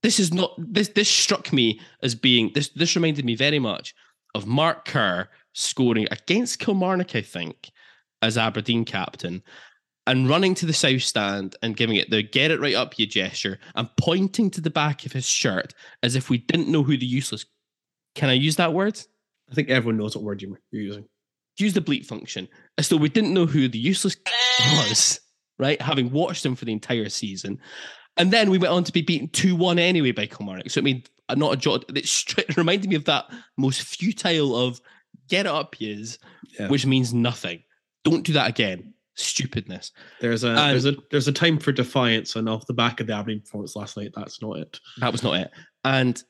[0.03, 3.95] This is not this this struck me as being this this reminded me very much
[4.35, 7.71] of Mark Kerr scoring against Kilmarnock, I think,
[8.23, 9.43] as Aberdeen captain,
[10.07, 13.07] and running to the south stand and giving it the get it right up you
[13.07, 16.97] gesture and pointing to the back of his shirt as if we didn't know who
[16.97, 17.45] the useless
[18.15, 18.99] can I use that word?
[19.51, 21.05] I think everyone knows what word you- you're using.
[21.59, 24.17] use the bleep function as though we didn't know who the useless
[24.77, 25.21] was,
[25.59, 25.81] right?
[25.83, 27.61] Having watched him for the entire season.
[28.17, 30.71] And then we went on to be beaten 2 1 anyway by Kilmarnock.
[30.71, 31.03] So, I mean,
[31.37, 31.85] not a jot.
[31.95, 34.81] It reminded me of that most futile of
[35.29, 36.19] get it up, yous,
[36.59, 36.69] Yeah.
[36.69, 37.63] which means nothing.
[38.05, 38.95] Don't do that again.
[39.17, 39.91] Stupidness.
[40.21, 43.07] There's a And- there's a there's a time for defiance, and off the back of
[43.09, 44.81] the Aberdeen performance last night, that's not it.
[44.99, 45.51] That was not it.
[45.85, 46.23] And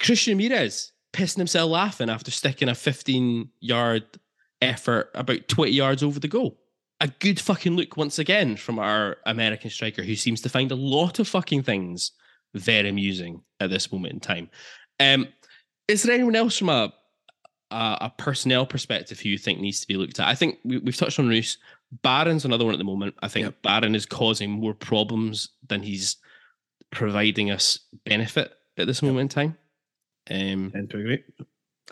[0.00, 4.04] Christian Ramirez pissing himself laughing after sticking a 15 yard
[4.62, 6.60] effort about 20 yards over the goal.
[7.00, 10.76] A good fucking look once again from our American striker who seems to find a
[10.76, 12.12] lot of fucking things
[12.54, 14.50] very amusing at this moment in time.
[15.00, 15.28] Um,
[15.88, 16.92] is there anyone else from a,
[17.70, 20.28] a, a personnel perspective who you think needs to be looked at?
[20.28, 21.58] I think we, we've touched on Roos.
[22.02, 23.14] Barron's another one at the moment.
[23.22, 23.62] I think Yep.
[23.62, 26.16] Barron is causing more problems than he's
[26.90, 29.58] providing us benefit at this moment in time.
[30.30, 31.22] Um, tend to agree.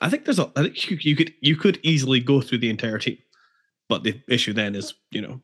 [0.00, 0.50] I think there's a.
[0.56, 3.18] I think you, you could you could easily go through the entire team,
[3.88, 5.40] but the issue then is you know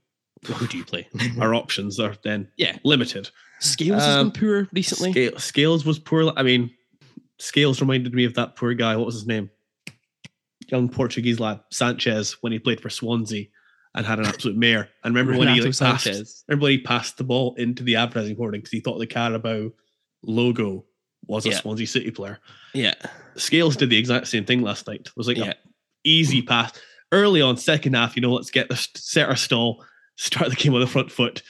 [0.47, 1.09] who do you play?
[1.41, 2.77] our options are then Yeah.
[2.83, 3.31] limited.
[3.61, 5.13] Scales has Um, been poor recently.
[5.13, 6.33] Scale, Scales was poor.
[6.37, 6.71] I mean,
[7.39, 8.97] Scales reminded me of that poor guy.
[8.97, 9.51] What was his name?
[10.71, 13.47] Young Portuguese lad Sanches when he played for Swansea
[13.95, 14.89] and had an absolute mare.
[15.05, 18.37] And remember when he like, passed, remember when he passed the ball into the advertising
[18.37, 19.71] hoarding because he thought the Carabao
[20.23, 20.85] logo
[21.27, 21.57] was a Yeah.
[21.61, 22.39] Swansea City player.
[22.73, 22.95] Yeah.
[23.37, 25.01] Scales did the exact same thing last night.
[25.07, 25.51] It was like Yeah.
[25.51, 25.55] a
[26.05, 26.73] easy pass
[27.13, 28.17] early on, second half.
[28.17, 29.85] You know, let's get this set our stall,
[30.17, 31.43] start the game on the front foot,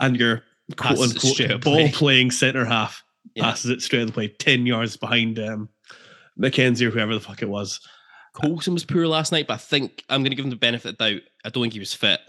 [0.00, 0.42] and your
[0.76, 1.92] quote Passes it straight unquote ball play.
[1.92, 3.02] playing centre half
[3.34, 3.44] Yeah.
[3.44, 5.68] passes it straight to the play, ten yards behind um,
[6.40, 7.80] MacKenzie or whoever the fuck it was.
[8.40, 10.92] Coulson was poor last night, but I think I'm going to give him the benefit
[10.92, 11.22] of the doubt.
[11.44, 12.20] I don't think he was fit.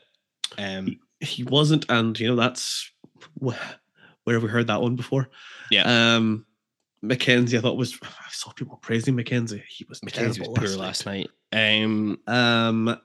[0.58, 2.90] Um, He wasn't, and you know that's
[3.44, 3.54] wh-
[4.24, 5.30] where have we heard that one before?
[5.70, 6.16] Yeah.
[6.16, 6.46] Um,
[7.04, 9.62] MacKenzie, I thought was I saw people praising MacKenzie.
[9.70, 11.30] He was MacKenzie was poor last night.
[11.54, 13.00] Um, Um,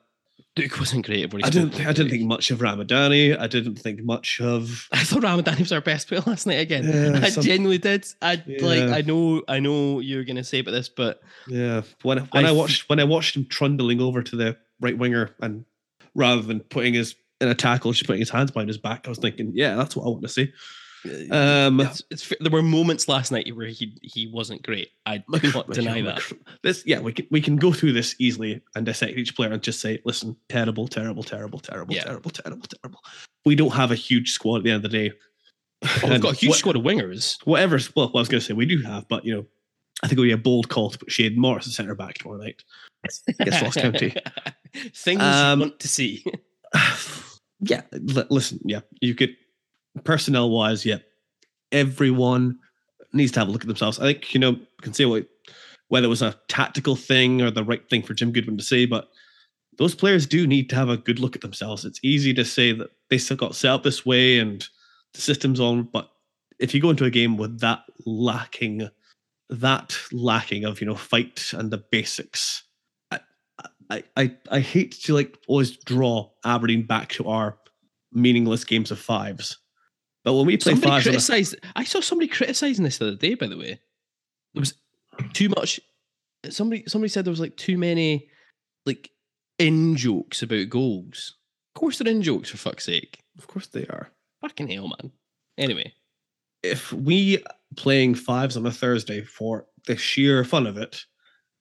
[0.56, 1.34] Duk wasn't great.
[1.42, 1.80] I didn't.
[1.84, 3.36] I didn't think much of Ramadani.
[3.36, 4.88] I didn't think much of.
[4.92, 6.84] I thought Ramadani was our best player last night again.
[6.84, 8.06] Yeah, I some- genuinely did.
[8.22, 8.82] I like.
[8.82, 9.42] I know.
[9.48, 12.88] I know you're going to say about this, but Yeah, when when I I, watched
[12.88, 15.64] when I watched him trundling over to the right winger and
[16.14, 19.08] rather than putting his in a tackle, just putting his hands behind his back, I
[19.08, 20.52] was thinking, yeah, that's what I want to see.
[21.30, 24.90] Um, it's, it's, there were moments last night where he he wasn't great.
[25.06, 26.22] I do not deny that.
[26.62, 29.62] This, yeah, we can we can go through this easily and dissect each player and
[29.62, 32.04] just say, listen, terrible, terrible, terrible, terrible, Yeah.
[32.04, 33.00] terrible, terrible, terrible.
[33.44, 35.12] We don't have a huge squad at the end of the day.
[36.02, 37.36] Oh, we've got a huge what- squad of wingers.
[37.46, 37.78] Whatever.
[37.94, 39.46] Well, I was going to say, we do have, but you know,
[40.02, 42.14] I think it would be a bold call to put Shayden Morris as centre back
[42.14, 42.64] tomorrow night.
[43.38, 44.14] Against Ross County.
[44.94, 46.24] Things Um, you want to see.
[47.60, 49.36] yeah, li- listen, yeah, you could
[50.02, 50.98] personnel wise, yeah,
[51.72, 52.59] everyone
[53.12, 53.98] needs to have a look at themselves.
[54.00, 55.26] I think you know you can say what
[55.88, 58.87] whether it was a tactical thing or the right thing for Jim Goodwin to say,
[58.87, 59.11] but
[59.76, 61.85] those players do need to have a good look at themselves.
[61.85, 64.66] It's easy to say that they still got set up this way and
[65.12, 66.11] the system's on, but
[66.59, 68.88] if you go into a game with that lacking,
[69.50, 72.64] that lacking of you know fight and the basics,
[73.11, 73.20] I
[73.90, 77.59] I I, I hate to like always draw Aberdeen back to our
[78.12, 79.59] meaningless games of fives,
[80.24, 81.56] but when we play Somebody fives, criticized.
[81.76, 83.34] I saw somebody criticizing this the other day.
[83.34, 83.78] By the way,
[84.54, 84.74] there was
[85.34, 85.80] too much.
[86.48, 88.28] Somebody somebody said there was like too many
[88.87, 89.10] like
[89.58, 91.37] in jokes about goals.
[91.74, 93.22] Of course, they're in jokes for fuck's sake.
[93.38, 94.10] of course they are.
[94.40, 95.12] Fucking hell, man.
[95.58, 95.92] Anyway,
[96.62, 97.42] if we
[97.76, 101.04] playing fives on a Thursday for the sheer fun of it,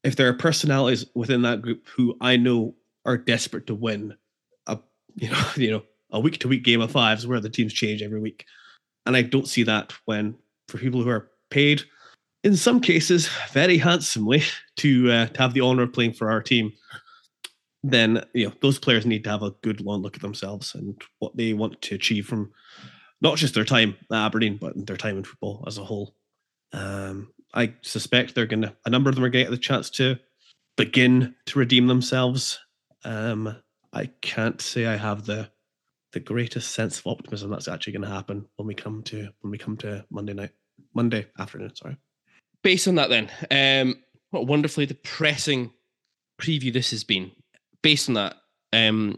[0.04, 4.16] if there are personalities within that group who I know are desperate to win
[4.68, 4.80] a
[5.16, 8.02] you know you know a week to week game of fives where the teams change
[8.02, 8.46] every week,
[9.06, 10.36] and I don't see that when
[10.70, 11.84] for people who are paid
[12.44, 14.44] in some cases very handsomely
[14.78, 16.72] to uh, to have the honor of playing for our team.
[17.84, 21.02] Then you know those players need to have a good long look at themselves and
[21.20, 22.52] what they want to achieve from
[23.22, 26.16] not just their time at Aberdeen, but their time in football as a whole.
[26.74, 30.18] Um, I suspect they're gonna a number of them are gonna get the chance to
[30.78, 32.60] begin to redeem themselves.
[33.06, 33.56] Um,
[33.92, 35.50] I can't say I have the
[36.14, 39.58] the greatest sense of optimism that's actually gonna happen when we come to when we
[39.58, 40.52] come to Monday night.
[40.96, 41.98] Monday afternoon, sorry.
[42.64, 43.96] based on that, then, um,
[44.32, 45.72] what a wonderfully depressing
[46.42, 47.32] preview this has been.
[47.82, 48.36] Based on that,
[48.72, 49.18] um,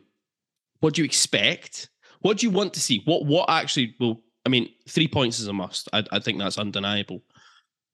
[0.79, 1.89] what do you expect?
[2.21, 3.01] What do you want to see?
[3.05, 4.21] What what actually will?
[4.45, 5.89] I mean, three points is a must.
[5.93, 7.21] I, I think that's undeniable.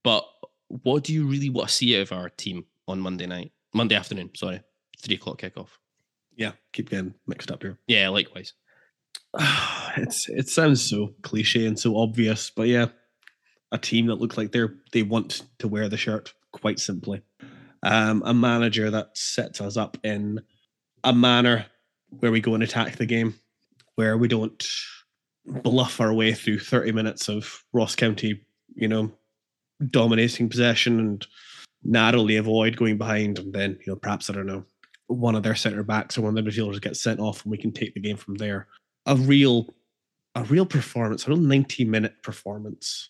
[0.03, 0.25] But
[0.67, 3.95] what do you really want to see out of our team on Monday night, Monday
[3.95, 4.31] afternoon?
[4.35, 4.61] Sorry,
[4.99, 5.69] three o'clock kickoff.
[6.35, 7.77] Yeah, keep getting mixed up here.
[7.87, 8.53] Yeah, likewise.
[9.97, 12.87] it's it sounds so cliche and so obvious, but yeah,
[13.71, 16.33] a team that look like they're they want to wear the shirt.
[16.51, 17.21] Quite simply,
[17.83, 20.41] um, a manager that sets us up in
[21.03, 21.65] a manner
[22.19, 23.35] where we go and attack the game,
[23.95, 24.67] where we don't
[25.45, 28.41] bluff our way through thirty minutes of Ross County,
[28.75, 29.13] you know,
[29.89, 31.25] dominating possession and
[31.83, 34.65] narrowly avoid going behind, and then you know perhaps I don't know
[35.07, 37.57] one of their centre backs or one of their midfielders gets sent off, and we
[37.57, 38.67] can take the game from there
[39.05, 39.73] a real
[40.35, 43.09] a real performance, a real 90 minute performance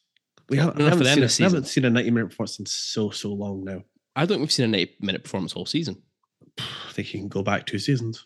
[0.50, 1.44] We Well, haven't, haven't, seen, a, we season.
[1.44, 3.84] haven't seen a 90 minute performance in so, so long now.
[4.16, 6.02] I don't think we've seen a 90 minute performance all season.
[6.60, 8.26] I think you can go back two seasons.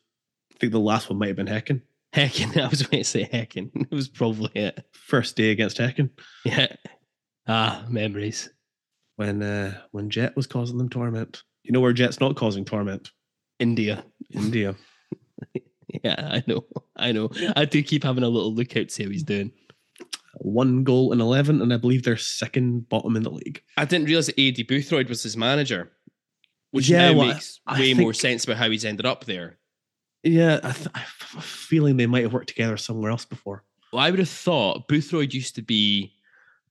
[0.53, 1.82] I think the last one might have been Häcken.
[2.16, 3.70] Heckin, I was going to say Heckin.
[3.91, 4.86] It was probably it.
[4.93, 6.09] First day against Häcken
[6.45, 6.74] Yeah.
[7.47, 8.49] Ah, memories.
[9.18, 11.43] when uh, when Jet was causing them torment.
[11.63, 13.11] You know where Jet's not causing torment?
[13.59, 14.05] India.
[14.32, 14.76] India.
[16.18, 16.66] Yeah, I know.
[16.95, 17.30] I know.
[17.56, 19.51] I do keep having a little look out to see how he's doing.
[20.38, 23.62] One goal in 11, and I believe they're second bottom in the league.
[23.78, 25.91] I didn't realize that Aidy Boothroyd was his manager,
[26.72, 29.26] which Yeah, now well, makes I way more think- sense about how he's ended up
[29.26, 29.58] there.
[30.24, 33.64] Yeah, I, th- I have a feeling they might have worked together somewhere else before.
[33.93, 36.14] Well, I would have thought Boothroyd used to be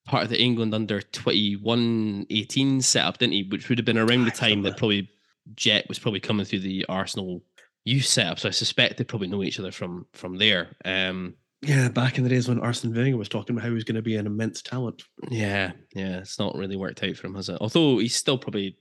[0.04, 3.42] part of the England under 21 18 setup, didn't he?
[3.44, 5.08] Which would have been around the time that probably
[5.54, 7.42] Jet was probably coming through the Arsenal
[7.84, 8.38] youth setup.
[8.38, 10.76] So I suspect they probably know each other from from there.
[10.84, 13.84] Um, Yeah, back in the days when Arsene Wenger was talking about how he was
[13.84, 15.02] going to be an immense talent.
[15.30, 17.58] yeah, yeah, it's not really worked out for him, has it?
[17.60, 18.76] Although he's still probably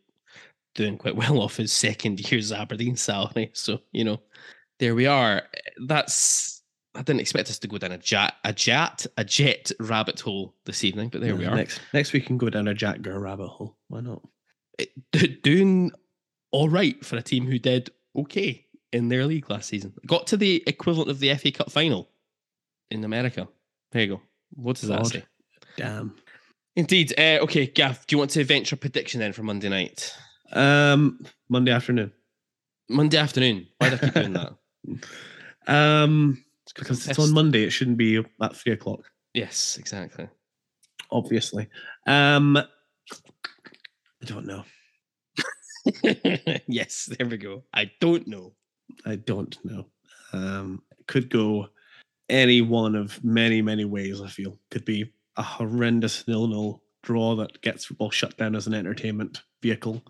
[0.75, 3.51] doing quite well off his second year's Aberdeen salary.
[3.53, 4.21] So, you know,
[4.79, 5.43] there we are.
[5.85, 6.61] That's
[6.95, 10.53] I didn't expect us to go down a jet, a jet, a jet rabbit hole
[10.65, 11.55] this evening, but there we are.
[11.55, 13.77] Next next we can go down a Jack Gurr rabbit hole.
[13.87, 14.21] Why not?
[14.77, 15.91] It- doing
[16.51, 19.93] all right for a team who did okay in their league last season.
[20.05, 22.09] Got to the equivalent of the FA Cup final
[22.91, 23.47] in America.
[23.91, 24.21] There you go.
[24.55, 25.07] What does that God.
[25.11, 25.23] say?
[25.77, 26.15] Damn.
[26.75, 27.13] Indeed.
[27.17, 30.15] Uh, okay, Gav, do you want to venture a prediction then for Monday night?
[30.51, 32.11] Um, Monday afternoon.
[32.89, 33.67] Monday afternoon.
[33.77, 34.53] Why do I keep doing that?
[35.65, 37.31] Um, It's 'cause because it's on.
[37.33, 37.63] Monday.
[37.63, 38.99] It shouldn't be at three o'clock.
[39.33, 40.27] Yes, exactly.
[41.09, 41.69] Obviously.
[42.05, 42.65] Um, I
[44.25, 44.65] don't know.
[46.67, 47.63] yes, there we go.
[47.73, 48.53] I don't know.
[49.05, 49.85] I don't know.
[50.31, 51.67] Um, it could go
[52.29, 54.21] any one of many, many ways.
[54.21, 58.73] I feel could be a horrendous nil-nil draw that gets football shut down as an
[58.73, 60.01] entertainment vehicle.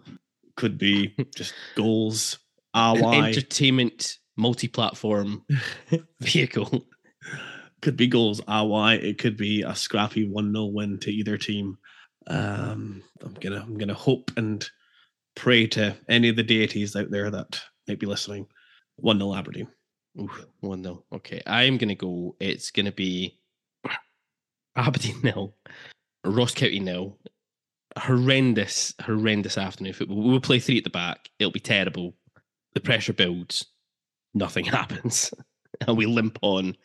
[0.56, 2.40] Could be just goals.
[2.76, 3.28] RY.
[3.28, 5.46] entertainment multi-platform
[6.22, 6.88] vehicle.
[7.82, 8.96] could be goals RY.
[8.96, 11.78] It could be a scrappy one 0 win to either team.
[12.28, 14.68] Um, I'm gonna I'm gonna hope and
[15.36, 18.48] pray to any of the deities out there that might be listening.
[18.98, 19.68] One 0 Aberdeen.
[20.20, 20.30] Ooh,
[20.60, 21.06] one nil.
[21.12, 22.36] Okay, I'm gonna go.
[22.40, 23.40] It's gonna be
[24.76, 25.56] Aberdeen nil,
[26.24, 27.18] Ross County nil.
[27.98, 30.24] Horrendous, horrendous afternoon football.
[30.24, 31.30] We'll play three at the back.
[31.40, 32.16] It'll be terrible.
[32.74, 33.66] The pressure builds.
[34.34, 35.34] Nothing happens,
[35.88, 36.76] and we limp on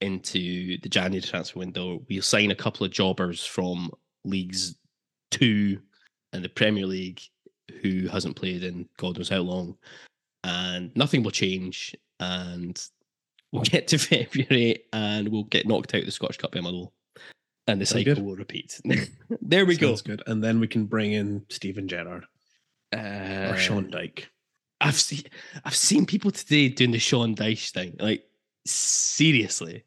[0.00, 2.04] into the January transfer window.
[2.08, 3.90] We'll sign a couple of jobbers from
[4.24, 4.76] leagues
[5.30, 5.80] two
[6.32, 7.20] and the Premier League
[7.82, 9.76] who hasn't played in God knows how long,
[10.44, 11.94] and nothing will change.
[12.20, 12.80] And
[13.52, 16.90] we'll get to February and we'll get knocked out of the Scottish Cup MLO.
[17.66, 18.24] And the cycle good?
[18.24, 18.80] will repeat.
[19.42, 20.16] there we Sounds go.
[20.16, 20.22] good.
[20.26, 22.24] And then we can bring in Steven Gerrard
[22.96, 24.30] Uh, or Sean Dyke.
[24.80, 25.24] I've seen
[25.64, 27.96] I've seen people today doing the Sean Dyche thing.
[27.98, 28.24] Like
[28.64, 29.84] seriously,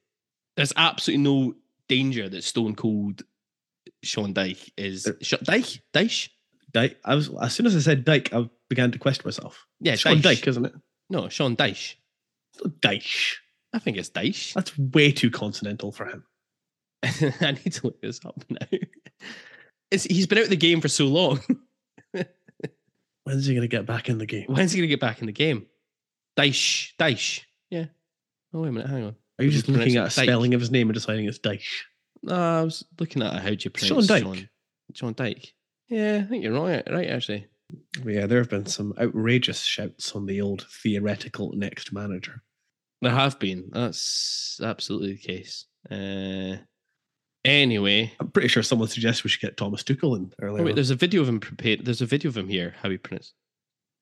[0.57, 1.55] there's absolutely no
[1.87, 3.23] danger that Stone Cold
[4.03, 6.29] Sean Dyke is Sh- Dyche Dyche.
[6.73, 6.97] Dyke.
[7.05, 9.67] I was as soon as I said Dyke, I began to question myself.
[9.81, 10.47] Yeah, Sean Dyche.
[10.47, 10.73] Isn't it?
[11.09, 11.95] No, Sean Dyche.
[12.79, 13.35] Dyche.
[13.73, 14.53] I think it's Dyche.
[14.53, 16.23] That's way too continental for him.
[17.03, 18.79] I need to look this up now.
[19.91, 21.41] It's, he's been out of the game for so long.
[23.25, 24.45] When's he going to get back in the game?
[24.47, 25.65] When's he going to get back in the game?
[26.37, 26.95] Dyche.
[26.97, 27.41] Dyche.
[27.69, 27.87] Yeah.
[28.53, 28.89] Oh, wait a minute.
[28.89, 29.15] Hang on.
[29.37, 30.25] Are you just looking at a Dyke?
[30.27, 31.81] spelling of his name and deciding it's Dyche?
[32.23, 34.23] No, I was looking at how do you Sean pronounce Dyke.
[34.23, 34.49] Sean,
[34.93, 35.53] Sean Dyke.
[35.89, 36.83] Yeah, I think you're right.
[36.89, 37.47] Right, actually.
[38.05, 42.41] Yeah, there have been some outrageous shouts on the old theoretical next manager.
[43.01, 43.69] There have been.
[43.71, 45.65] That's absolutely the case.
[45.89, 46.57] Uh,
[47.43, 50.63] anyway, I'm pretty sure someone suggested we should get Thomas Tuchel in oh, earlier.
[50.63, 50.75] wait, on.
[50.75, 51.85] there's a video of him prepared.
[51.85, 52.75] There's a video of him here.
[52.81, 53.33] How he pronounces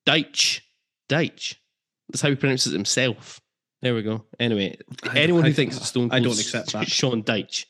[0.07, 0.61] Deitch.
[1.09, 1.55] Deitch.
[2.09, 3.39] That's how he pronounces it himself.
[3.81, 4.25] There we go.
[4.39, 6.89] Anyway, I- anyone who I- thinks it's Stone I don't accept that.
[6.89, 7.65] Sean Deitch,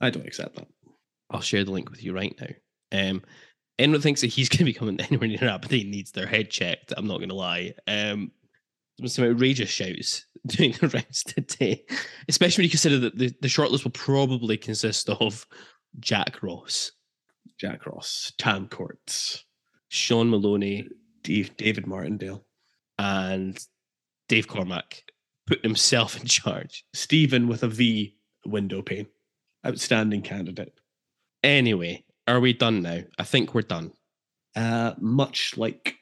[0.00, 0.68] I don't accept that.
[1.30, 2.48] I'll share the link with you right now.
[2.92, 3.22] Um,
[3.78, 6.92] anyone thinks that he's going to be coming anywhere near Aberdeen needs their head checked.
[6.96, 7.74] I'm not going to lie.
[7.86, 8.32] Um,
[9.06, 11.84] some outrageous shouts doing the rounds today,
[12.28, 15.46] especially when you consider that the, the shortlist will probably consist of
[15.98, 16.92] Jack Ross,
[17.58, 19.44] Jack Ross, Tam Courts,
[19.88, 20.88] Shaun Maloney,
[21.22, 22.44] Dave, David Martindale,
[22.98, 23.58] and
[24.28, 25.02] Dave Cormack
[25.46, 26.84] putting himself in charge.
[26.92, 28.16] Stephen with a V
[28.46, 29.06] window pane.
[29.66, 30.72] Outstanding candidate.
[31.42, 32.04] Anyway,
[32.36, 33.00] are we done now?
[33.18, 33.92] I think we're done.
[34.56, 35.96] Uh, much like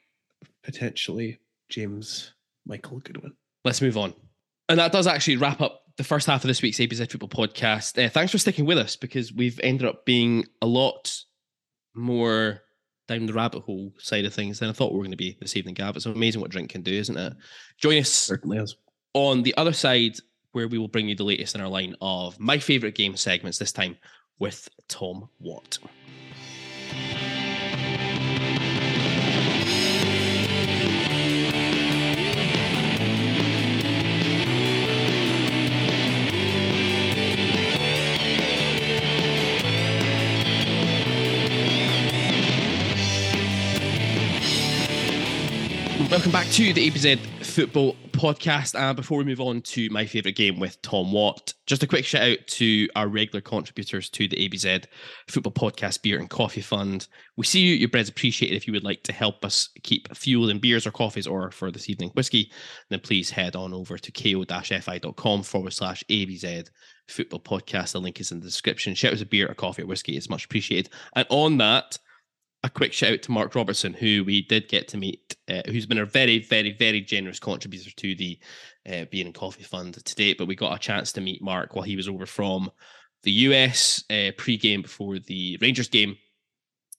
[0.62, 2.33] potentially James
[2.66, 3.35] Michael Goodwin.
[3.64, 4.14] Let's move on.
[4.68, 8.03] And that does actually wrap up the first half of this week's ABZ Football Podcast.
[8.03, 11.14] Uh, thanks for sticking with us because we've ended up being a lot
[11.95, 12.62] more
[13.09, 15.37] down the rabbit hole side of things than I thought we were going to be
[15.41, 15.97] this evening, Gav.
[15.97, 17.33] It's amazing what drink can do, isn't it?
[17.79, 18.76] Join us Certainly is.
[19.14, 20.16] on the other side
[20.53, 23.59] where we will bring you the latest in our line of my favourite game segments,
[23.59, 23.97] this time
[24.39, 25.78] with Thom Watt.
[46.11, 48.79] Welcome back to the ABZ Football Podcast.
[48.79, 52.05] And before we move on to my favourite game with Thom Watt, just a quick
[52.05, 54.87] shout out to our regular contributors to the ABZ
[55.29, 57.07] Football Podcast Beer and Coffee Fund.
[57.37, 58.57] We see you, your bread's appreciated.
[58.57, 61.71] If you would like to help us keep fuel in beers or coffees or for
[61.71, 62.51] this evening whiskey,
[62.91, 66.69] then please head on over to ko-fi.com forward slash ABZ
[67.07, 67.93] Football Podcast.
[67.93, 68.95] The link is in the description.
[68.95, 70.16] Shout out to beer or coffee or whiskey.
[70.16, 70.93] It's much appreciated.
[71.14, 71.99] And on that,
[72.64, 75.86] a quick shout out to Mark Robertson, who we did get to meet, uh, who's
[75.86, 78.38] been a very, very, very generous contributor to the
[78.88, 80.38] uh, Beer and Coffee Fund to date.
[80.38, 82.70] But we got a chance to meet Mark while he was over from
[83.22, 86.16] the US uh, pre-game before the Rangers game,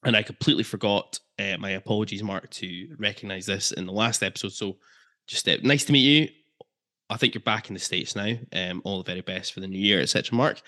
[0.04, 1.20] and I completely forgot.
[1.38, 4.52] Uh, my apologies, Mark, to recognise this in the last episode.
[4.52, 4.78] So,
[5.28, 6.30] just uh, nice to meet you.
[7.10, 8.36] I think you're back in the states now.
[8.52, 10.36] Um, all the very best for the new year, etc.
[10.36, 10.62] Mark.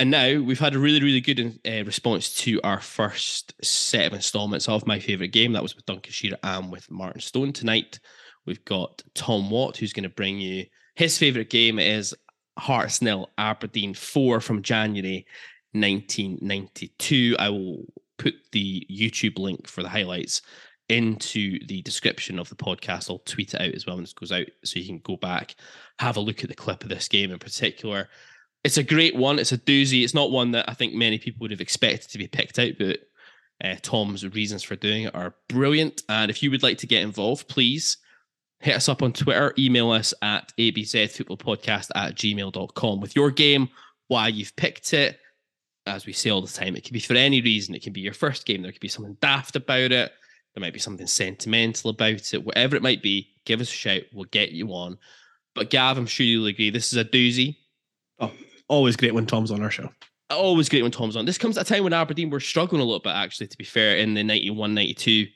[0.00, 4.12] And now we've had a really, really good uh, response to our first set of
[4.12, 5.52] installments of my favourite game.
[5.52, 7.52] That was with Duncan Shearer and with Martin Stone.
[7.52, 7.98] Tonight,
[8.46, 10.66] we've got Thom Watt, who's going to bring you
[10.98, 12.12] his favourite game is
[12.58, 15.26] Hearts nil, Aberdeen 4 from January
[15.70, 17.36] 1992.
[17.38, 17.84] I will
[18.18, 20.42] put the YouTube link for the highlights
[20.88, 23.10] into the description of the podcast.
[23.10, 25.54] I'll tweet it out as well when this goes out so you can go back,
[26.00, 28.08] have a look at the clip of this game in particular
[28.68, 29.38] it's a great one.
[29.38, 30.04] It's a doozy.
[30.04, 32.72] It's not one that I think many people would have expected to be picked out,
[32.78, 32.98] but
[33.64, 36.02] uh, Thom's reasons for doing it are brilliant.
[36.10, 37.96] And if you would like to get involved, please
[38.60, 43.70] hit us up on Twitter, email us at abzfootballpodcast at gmail.com with your game,
[44.08, 45.18] why you've picked it.
[45.86, 47.74] As we say all the time, it can be for any reason.
[47.74, 48.60] It can be your first game.
[48.60, 50.12] There could be something daft about it.
[50.54, 52.44] There might be something sentimental about it.
[52.44, 54.02] Whatever it might be, give us a shout.
[54.12, 54.98] We'll get you on.
[55.54, 57.56] But Gav, I'm sure you'll agree, this is a doozy.
[58.20, 58.32] Oh,
[58.68, 59.90] always great when Thom's on our show.
[60.30, 61.24] always great when Thom's on.
[61.24, 63.64] This comes at a time when Aberdeen were struggling a little bit, actually, to be
[63.64, 65.26] fair, in the 91 92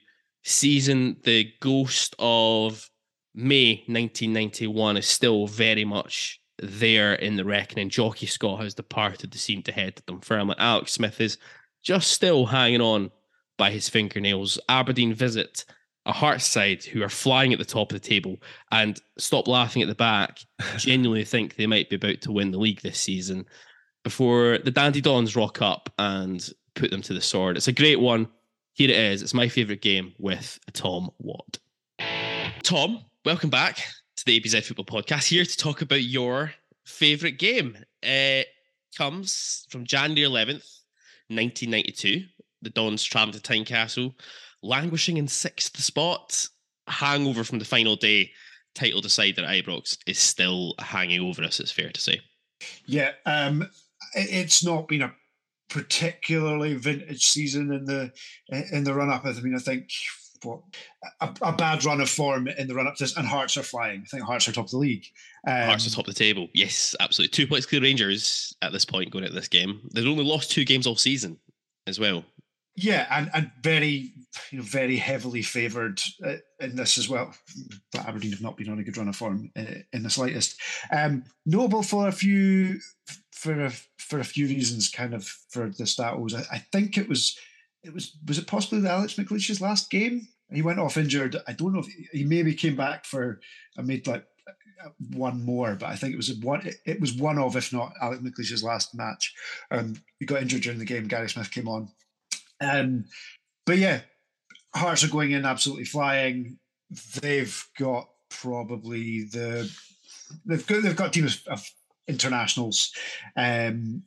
[0.45, 1.17] season.
[1.25, 2.89] The ghost of
[3.35, 7.89] May 1991 is still very much there in the reckoning.
[7.89, 10.57] Jocky Scott has departed the scene to head to Dunfermline.
[10.59, 11.39] Alex Smith is
[11.83, 13.11] just still hanging on
[13.59, 14.59] by his fingernails.
[14.69, 15.65] Aberdeen visit
[16.07, 18.37] a Hearts side who are flying at the top of the table
[18.71, 20.39] and stop laughing at the back,
[20.77, 23.47] genuinely think they might be about to win the league this season
[24.03, 27.57] before the Dandy Dons rock up and put them to the sword.
[27.57, 28.29] It's a great one.
[28.75, 29.23] Here it is.
[29.23, 31.59] It's my favourite game with Thom Watt.
[32.65, 33.77] Thom, welcome back
[34.17, 35.29] to the ABZ Football Podcast.
[35.29, 36.53] Here to talk about your
[36.85, 37.77] favourite game.
[38.03, 38.49] It
[38.97, 40.81] comes from January 11th,
[41.29, 42.25] 1992.
[42.63, 44.15] The Dons travel to Tynecastle
[44.63, 46.47] languishing in sixth spot.
[46.89, 48.33] Hangover from the final day,
[48.75, 51.61] title decider at Ibrox is still hanging over us.
[51.61, 52.21] It's fair to say.
[52.87, 53.69] Yeah, um,
[54.15, 55.13] it's not been a
[55.69, 58.13] particularly vintage season in the
[58.73, 59.25] in the run up.
[59.25, 59.89] I mean, I think
[60.43, 60.61] what
[61.21, 63.63] a, a, bad run of form in the run up to this, and Hearts are
[63.63, 64.03] flying.
[64.03, 65.05] I think Hearts are top of the league.
[65.47, 66.49] Um, Hearts are top of the table.
[66.53, 67.31] Yes, absolutely.
[67.31, 69.89] Two points clear Rangers at this point going into this game.
[69.95, 71.39] They've only lost two games all season
[71.87, 72.25] as well.
[72.75, 74.15] Yeah, and, and very
[74.51, 77.35] you know very heavily favoured uh, in this as well.
[77.93, 80.59] But Aberdeen have not been on a good run of form uh, in the slightest.
[80.91, 82.79] Um, notable for a few
[83.33, 86.35] for a, for a few reasons, kind of for the status.
[86.35, 87.37] I, I think it was
[87.83, 90.29] it was was it possibly Alex McLeish's last game?
[90.51, 91.37] He went off injured.
[91.47, 93.41] I don't know if he, maybe came back for
[93.77, 94.27] and made like
[95.15, 96.69] one more, but I think it was one.
[96.85, 99.35] It was one of, if not Alex McLeish's last match.
[99.71, 101.09] Um, he got injured during the game.
[101.09, 101.89] Gary Smith came on
[102.63, 103.05] um,
[103.67, 104.01] but yeah,
[104.75, 106.59] Hearts are going in absolutely flying.
[107.21, 109.71] They've got probably the
[110.47, 111.71] they've got they've got a team of,
[112.09, 112.93] internationals.
[113.37, 114.03] Um,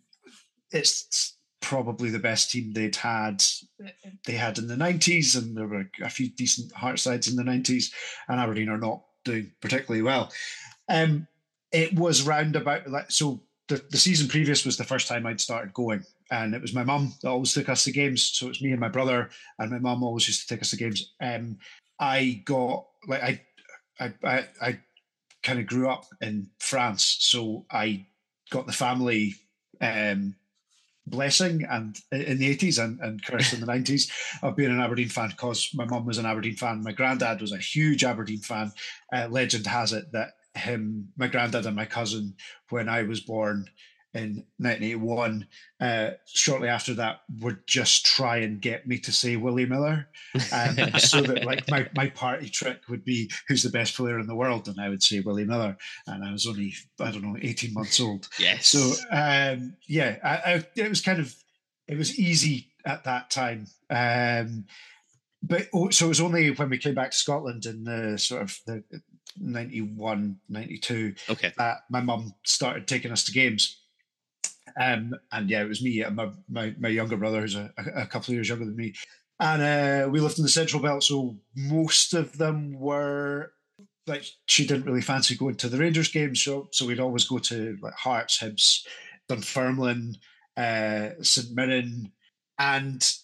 [0.71, 3.41] it's probably the best team they'd had
[4.25, 7.43] they had in the 90s and there were a few decent heart sides in the
[7.43, 7.91] 90s
[8.27, 10.31] and Aberdeen are not doing particularly well
[10.89, 11.27] um,
[11.71, 15.41] it was round about like so the, the season previous was the first time I'd
[15.41, 18.23] started going and it was my mum that always took us to games.
[18.23, 20.77] So it's me and my brother, and my mum always used to take us to
[20.77, 21.13] games.
[21.21, 21.57] Um,
[21.99, 23.41] I got like I,
[23.99, 24.79] I, I, I
[25.43, 28.05] kind of grew up in France, so I
[28.49, 29.35] got the family
[29.81, 30.35] um,
[31.07, 34.09] blessing and in the 80s and, and curse in the 90s
[34.41, 36.83] of being an Aberdeen fan because my mum was an Aberdeen fan.
[36.83, 38.71] My granddad was a huge Aberdeen fan.
[39.13, 42.35] Uh, legend has it that him, my granddad and my cousin,
[42.69, 43.69] when I was born,
[44.15, 45.47] in 1981.
[45.79, 50.07] Uh, shortly after that, would just try and get me to say Willie Miller,
[50.53, 54.27] um, so that like my, my party trick would be who's the best player in
[54.27, 57.37] the world, and I would say Willie Miller, and I was only I don't know
[57.39, 58.27] 18 months old.
[58.39, 58.67] Yes.
[58.67, 61.35] So um, yeah, I, I, it was kind of
[61.87, 63.67] it was easy at that time.
[63.89, 64.65] Um,
[65.43, 68.41] but oh, so it was only when we came back to Scotland in the sort
[68.41, 68.83] of the
[69.37, 71.51] 91, 92 okay.
[71.57, 73.81] that my mum started taking us to games.
[74.79, 78.05] Um, and yeah, it was me and my, my, my younger brother, who's a, a,
[78.05, 78.93] couple of years younger than me.
[79.39, 83.51] And uh, we lived in the Central Belt, so most of them were
[84.07, 87.37] like she didn't really fancy going to the Rangers games, so so we'd always go
[87.39, 88.85] to like Hearts, Hibs,
[89.27, 90.15] Dunfermline,
[90.55, 92.11] uh, St Mirren,
[92.59, 93.15] and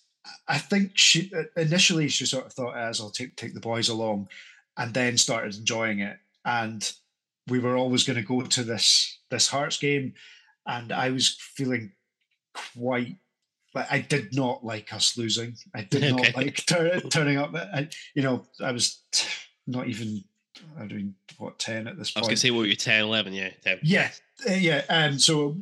[0.48, 4.28] I think she initially she sort of thought as I'll take take the boys along,
[4.78, 6.18] and then started enjoying it.
[6.44, 6.92] And
[7.48, 10.14] we were always going to go to this this Hearts game,
[10.66, 11.92] and I was feeling
[12.54, 13.18] quite
[13.74, 15.56] like I did not like us losing.
[15.74, 16.12] I did okay.
[16.12, 17.56] not like tur- turning up.
[17.56, 19.02] I, you know, I was
[19.68, 20.24] not even.
[20.78, 22.18] I mean, what ten at this point?
[22.18, 23.80] I was going to say, what you're 10, 11, yeah, 10.
[23.82, 24.12] yeah,
[24.48, 24.84] uh, yeah.
[24.90, 25.58] And um, so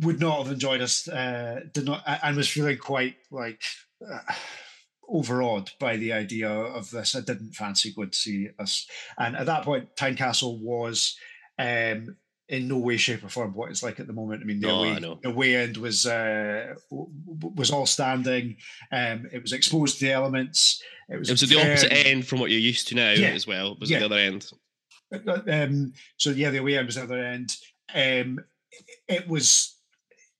[0.00, 1.08] would not have enjoyed us.
[1.08, 3.62] Uh, did not, and was feeling quite like.
[4.06, 4.20] Uh,
[5.08, 7.14] overawed by the idea of this.
[7.14, 8.88] I didn't fancy going to see us.
[9.16, 11.16] And at that point, Tynecastle was
[11.60, 12.16] um,
[12.48, 14.42] in no way, shape, or form what it's like at the moment.
[14.42, 18.56] I mean, the, no, away, the way end was uh, was all standing.
[18.92, 20.82] Um, it was exposed to the elements.
[21.08, 23.28] It was, it was at the opposite end from what you're used to now yeah,
[23.28, 23.72] as well.
[23.72, 24.00] It was yeah.
[24.00, 24.50] the other end.
[25.48, 27.56] Um, so yeah, the away end was the other end.
[27.94, 28.40] Um,
[29.08, 29.76] it was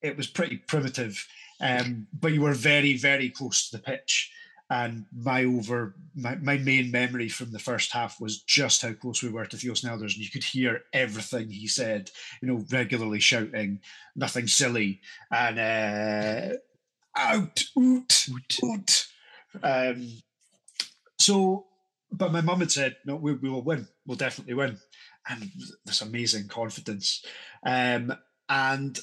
[0.02, 1.26] it was pretty primitive,
[1.61, 4.30] um, but you were very very close to the pitch
[4.69, 9.23] and my over my, my main memory from the first half was just how close
[9.23, 12.11] we were to Theo Snelders, and you could hear everything he said.
[12.43, 13.81] You know, regularly shouting,
[14.17, 15.01] nothing silly,
[15.31, 16.57] and uh,
[17.17, 18.59] out, oot, oot.
[18.64, 19.07] oot.
[19.62, 20.09] Um,
[21.19, 21.67] so,
[22.11, 23.87] but my mum had said, "No, we, we will win.
[24.05, 24.79] We'll definitely win,"
[25.29, 25.51] and
[25.85, 27.25] this amazing confidence.
[27.64, 28.17] Um,
[28.49, 28.99] and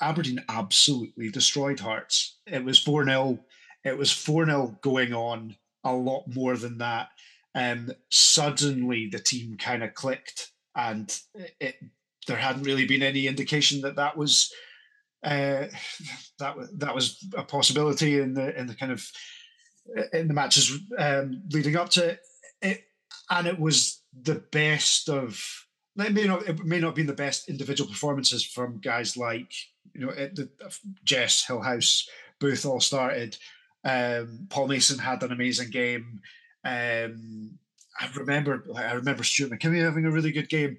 [0.00, 2.38] Aberdeen absolutely destroyed Hearts.
[2.46, 3.40] It was four 0
[3.84, 7.08] it was 4 0 going on a lot more than that.
[7.54, 11.14] And um, suddenly the team kind of clicked, and
[11.60, 11.76] it,
[12.26, 14.50] there hadn't really been any indication that that was
[15.22, 15.66] uh,
[16.38, 19.06] that that was a possibility in the in the kind of
[20.14, 22.16] in the matches um, leading up to
[22.62, 22.84] it,
[23.30, 25.42] and it was the best of.
[25.98, 29.52] It may not it may not been the best individual performances from guys like
[29.92, 30.48] you know the,
[31.04, 32.08] Jess Gillhaus,
[32.40, 33.36] Booth all started,
[33.84, 36.20] um, Paul Mason had an amazing game.
[36.64, 37.58] Um,
[38.00, 40.78] I remember, I remember Stuart McKimmie having a really good game,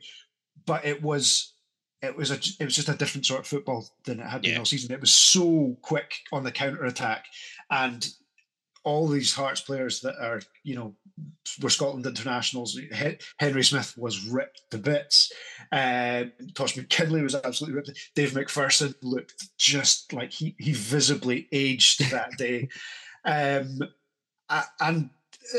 [0.65, 1.53] but it was,
[2.01, 4.53] it was a, it was just a different sort of football than it had been
[4.53, 4.59] yeah.
[4.59, 4.91] all season.
[4.91, 7.25] It was so quick on the counter attack,
[7.69, 8.07] and
[8.83, 10.95] all these Hearts players that are, you know,
[11.61, 12.79] were Scotland internationals.
[13.39, 15.31] Henry Smith was ripped to bits.
[15.71, 18.11] Uh, Tosh McKinlay was absolutely ripped.
[18.15, 22.67] Dave McPherson looked just like he he visibly aged that day.
[23.25, 23.79] um,
[24.79, 25.09] and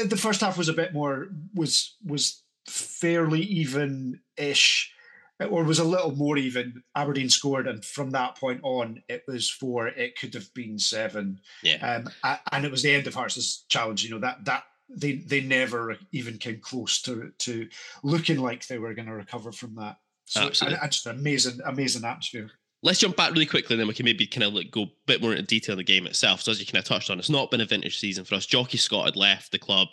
[0.06, 4.93] the first half was a bit more was was fairly even ish
[5.40, 6.82] or was a little more even.
[6.94, 9.88] Aberdeen scored, and from that point on, it was four.
[9.88, 11.40] It could have been seven.
[11.62, 12.04] Yeah.
[12.24, 14.04] Um, and it was the end of Hearts' challenge.
[14.04, 17.68] You know that that they they never even came close to to
[18.02, 19.96] looking like they were going to recover from that.
[20.26, 20.78] So Absolutely.
[20.80, 22.50] And, just an amazing, amazing atmosphere.
[22.82, 24.90] Let's jump back really quickly, and then we can maybe kind of like go a
[25.06, 26.42] bit more into detail in the game itself.
[26.42, 28.46] So as you kind of touched on, it's not been a vintage season for us.
[28.46, 29.88] Jocky Scott had left the club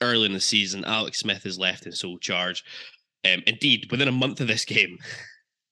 [0.00, 0.84] early in the season.
[0.84, 2.64] Alex Smith has left in sole charge.
[3.34, 4.98] Um, indeed, within a month of this game,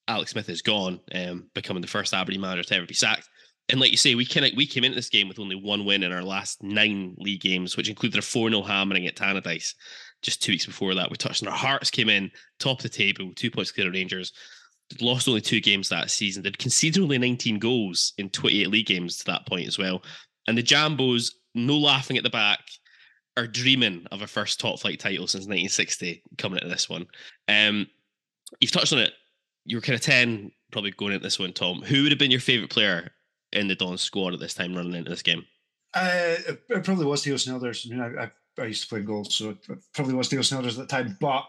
[0.08, 3.28] Alex Smith is gone, um, becoming the first Aberdeen manager to ever be sacked.
[3.68, 6.04] And like you say, we of we came into this game with only one win
[6.04, 9.74] in our last nine league games, which included a 4 0 hammering at Tannadice
[10.22, 11.10] just two weeks before that.
[11.10, 13.94] We touched on our hearts, came in top of the table, two points clear of
[13.94, 14.32] Rangers.
[15.00, 16.44] Lost only two games that season.
[16.44, 20.02] Did conceded only 19 goals in 28 league games to that point as well.
[20.46, 22.60] And the Jambos, no laughing at the back,
[23.36, 27.06] are dreaming of a first top flight title since 1960 coming into this one.
[27.48, 27.86] Um,
[28.60, 29.12] you've touched on it.
[29.64, 31.82] You were kind of 10 probably going into this one, Thom.
[31.82, 33.10] Who would have been your favourite player
[33.52, 35.44] in the Don squad at this time running into this game?
[35.94, 36.36] Uh,
[36.68, 37.86] it probably was Theo Snelders.
[37.86, 39.58] I mean, I, I, I used to play in goals, so it
[39.94, 41.16] probably was Theo Snelders at the time.
[41.20, 41.44] But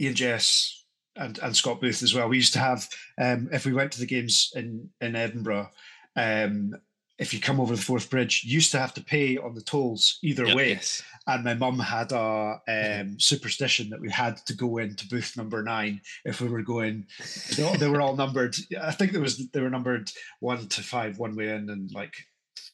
[0.00, 0.84] Ian Jess,
[1.16, 2.28] and, and Scott Booth as well.
[2.28, 5.70] We used to have um, if we went to the games in in Edinburgh.
[6.16, 6.74] Um,
[7.18, 9.60] if you come over the Forth Bridge, you used to have to pay on the
[9.62, 10.68] tolls either Yep, way.
[10.70, 11.02] yes.
[11.26, 15.62] And my mum had a um, superstition that we had to go into booth number
[15.62, 17.06] nine if we were going.
[17.56, 18.56] They, all- they were all numbered.
[18.82, 20.10] I think there was they were numbered
[20.40, 22.14] one to five one way in and like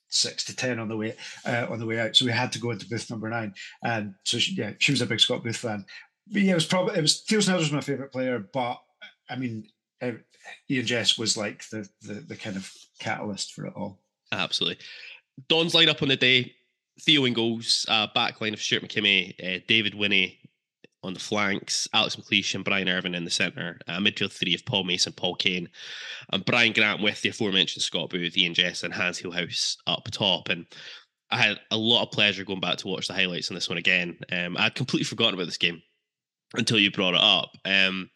[0.09, 1.15] six to ten on the way
[1.47, 2.17] uh, on the way out.
[2.17, 3.55] So we had to go into booth number nine.
[3.85, 5.85] And so she, yeah, she was a big Scott Booth fan.
[6.33, 8.79] But yeah, it was probably it was Theo Snells was my favorite player, but
[9.29, 9.67] I mean,
[10.03, 10.13] uh,
[10.69, 14.01] Ian Jess was like the, the the kind of catalyst for it all.
[14.33, 14.79] Absolutely.
[15.49, 16.53] Don's lineup on the day:
[17.01, 20.39] Theo in goals, uh, back line of Stuart McKimmie, uh, David Winnie
[21.03, 23.79] on the flanks, Alex McLeish and Brian Irvine in the centre.
[23.89, 25.69] Uh, midfield three of Paul Mason, Paul Kane,
[26.33, 30.51] and Brian Grant with the aforementioned Scott Booth, Ian Jess, and Hans Gillhaus up top.
[30.51, 30.67] And
[31.31, 33.79] I had a lot of pleasure going back to watch the highlights on this one
[33.79, 34.19] again.
[34.31, 35.83] Um, I'd completely forgotten about this game
[36.55, 37.51] until you brought it up.
[37.65, 38.11] Um,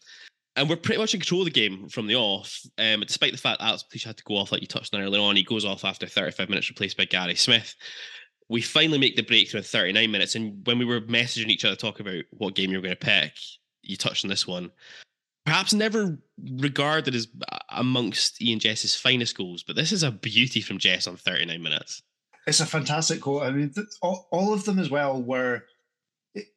[0.56, 2.60] and we're pretty much in control of the game from the off.
[2.78, 5.00] Um, despite the fact that Alex McLeish had to go off, like you touched on
[5.00, 7.74] earlier on, he goes off after 35 minutes, replaced by Gary Smith.
[8.48, 10.34] We finally make the breakthrough in 39 minutes.
[10.34, 13.04] And when we were messaging each other, talking about what game you were going to
[13.04, 13.32] pick,
[13.82, 14.70] you touched on this one.
[15.44, 17.28] Perhaps never regarded as
[17.70, 22.02] amongst Ian Jess's finest goals, but this is a beauty from Jess on 39 minutes.
[22.46, 23.42] It's a fantastic goal.
[23.42, 25.64] I mean, all, all of them as well were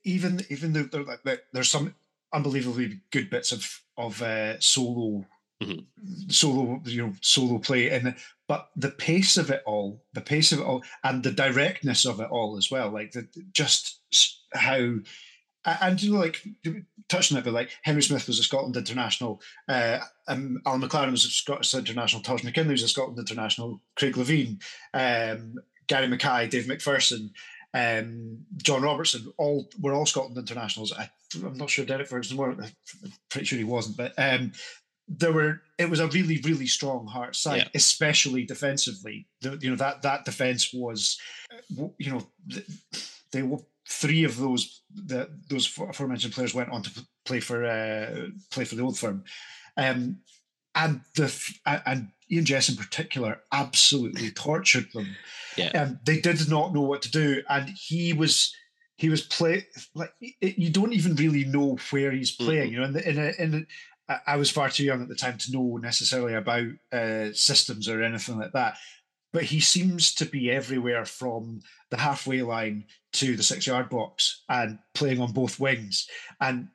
[0.04, 1.06] even even though
[1.54, 1.96] there's some
[2.38, 5.26] unbelievably good bits of of uh, solo
[5.64, 5.86] Mhm.
[6.30, 8.16] solo you know solo play and
[8.48, 12.20] but the pace of it all the pace of it all and the directness of
[12.20, 14.02] it all as well like the just
[14.54, 15.00] how
[15.66, 16.44] and you know like
[17.10, 21.10] touching on it but like henry smith was a scotland international uh um, alan mclaren
[21.10, 24.62] was a scottish international tosh mckinlay was a scotland international craig levein
[24.94, 25.56] um
[25.88, 27.32] gary mackay dave mcpherson
[27.74, 30.94] um, John Robertson, all were all Scotland internationals.
[30.94, 32.40] I, I'm not sure Derek Ferguson.
[32.40, 32.72] I'm
[33.30, 34.52] pretty sure he wasn't, but um,
[35.08, 35.62] there were.
[35.78, 37.68] It was a really, really strong heart side, Yeah.
[37.76, 39.28] especially defensively.
[39.42, 41.20] The, you know that that defense was,
[41.98, 42.28] you know,
[43.32, 43.60] they were
[43.90, 48.76] three of those the, those aforementioned players went on to play for uh, play for
[48.76, 49.24] the old firm,
[49.78, 50.20] um,
[50.76, 51.34] and the
[51.66, 55.16] and Ian Jess in particular absolutely tortured them
[55.56, 55.70] Yeah.
[55.82, 58.54] um, they did not know what to do, and he was
[58.98, 62.72] he was play like it, you don't even really know where he's playing.
[62.72, 63.68] You know, and in, a, in
[64.10, 67.88] a, I- was far too young at the time to know necessarily about uh, systems
[67.88, 68.78] or anything like that.
[69.34, 74.44] But he seems to be everywhere from the halfway line to the six yard box
[74.50, 76.08] and playing on both wings.
[76.42, 76.70] And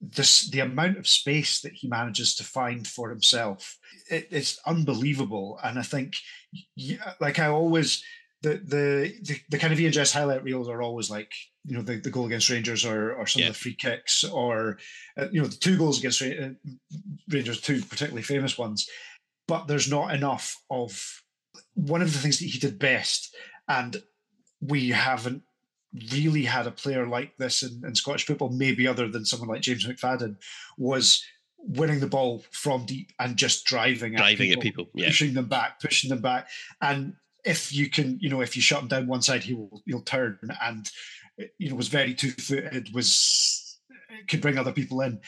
[0.00, 3.76] this the amount of space that he manages to find for himself,
[4.10, 5.58] it, it's unbelievable.
[5.62, 6.14] And I think,
[7.20, 8.02] like I always
[8.42, 11.32] the the the, kind of Jess highlight reels are always like
[11.64, 13.48] you know the, the goal against Rangers or or some Yeah.
[13.48, 14.78] of the free kicks or
[15.18, 16.50] uh, you know the two goals against Ra- uh,
[17.28, 18.88] Rangers two particularly famous ones,
[19.46, 21.22] but there's not enough of
[21.74, 23.34] one of the things that he did best,
[23.68, 24.02] and
[24.60, 25.42] we haven't
[26.12, 29.62] really had a player like this in, in Scottish football, maybe other than someone like
[29.62, 30.36] James McFadden,
[30.76, 31.24] was
[31.58, 34.86] winning the ball from deep and just driving at Driving people at people.
[34.94, 35.06] Yeah.
[35.08, 36.48] pushing them back, pushing them back.
[36.80, 37.14] And
[37.44, 40.02] if you can, you know, if you shut him down one side, he will he'll
[40.02, 40.90] turn and
[41.58, 43.78] you know was very two footed, was
[44.26, 45.20] could bring other people in,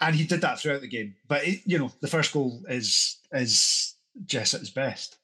[0.00, 1.14] and he did that throughout the game.
[1.28, 3.94] But it, you know, the first goal is is
[4.24, 5.18] Jess at his best.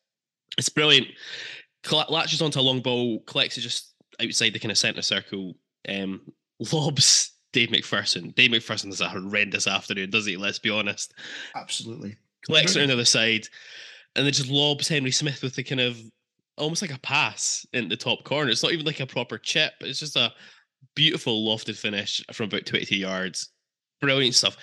[0.59, 1.09] It's brilliant.
[2.09, 5.57] Latches onto a long ball, collects it just outside the kind of centre circle,
[5.89, 6.21] um,
[6.73, 8.35] lobs Dave McPherson.
[8.35, 10.37] Dave McPherson has a horrendous afternoon, does he?
[10.37, 11.15] Let's be honest.
[11.55, 12.17] Absolutely.
[12.45, 13.47] Collects it on the other side,
[14.17, 15.99] and then just lobs Henry Smith with the kind of
[16.59, 18.51] almost like a pass in the top corner.
[18.51, 19.73] It's not even like a proper chip.
[19.81, 20.33] It's just a
[20.95, 23.51] beautiful lofted finish from about 22 yards.
[24.01, 24.57] Brilliant stuff.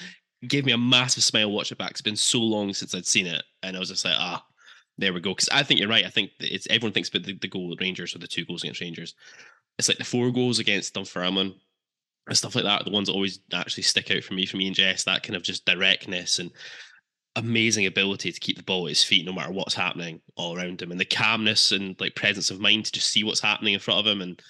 [0.47, 1.91] Gave me a massive smile watching it back.
[1.91, 3.43] It's been so long since I'd seen it.
[3.63, 4.45] And I was just like, ah,
[4.97, 5.31] there we go.
[5.31, 6.05] Because I think you're right.
[6.05, 8.63] I think it's everyone thinks about the, the goal at Rangers or the two goals
[8.63, 9.15] against Rangers.
[9.77, 11.55] It's like the four goals against Dunfermline
[12.27, 12.85] and stuff like that.
[12.85, 15.35] The ones that always actually stick out for me, from me and Jess, that kind
[15.35, 16.51] of just directness and
[17.35, 20.81] amazing ability to keep the ball at his feet no matter what's happening all around
[20.81, 23.79] him and the calmness and like presence of mind to just see what's happening in
[23.79, 24.41] front of him and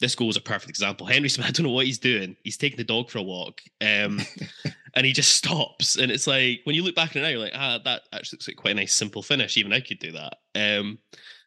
[0.00, 1.06] this goal is a perfect example.
[1.06, 2.36] Henry smith i don't know what he's doing.
[2.44, 4.20] He's taking the dog for a walk um,
[4.94, 7.40] and he just stops and it's like when you look back at it now you're
[7.40, 9.56] like ah that actually looks like quite a nice simple finish.
[9.56, 10.38] Even i could do that.
[10.54, 10.98] Um,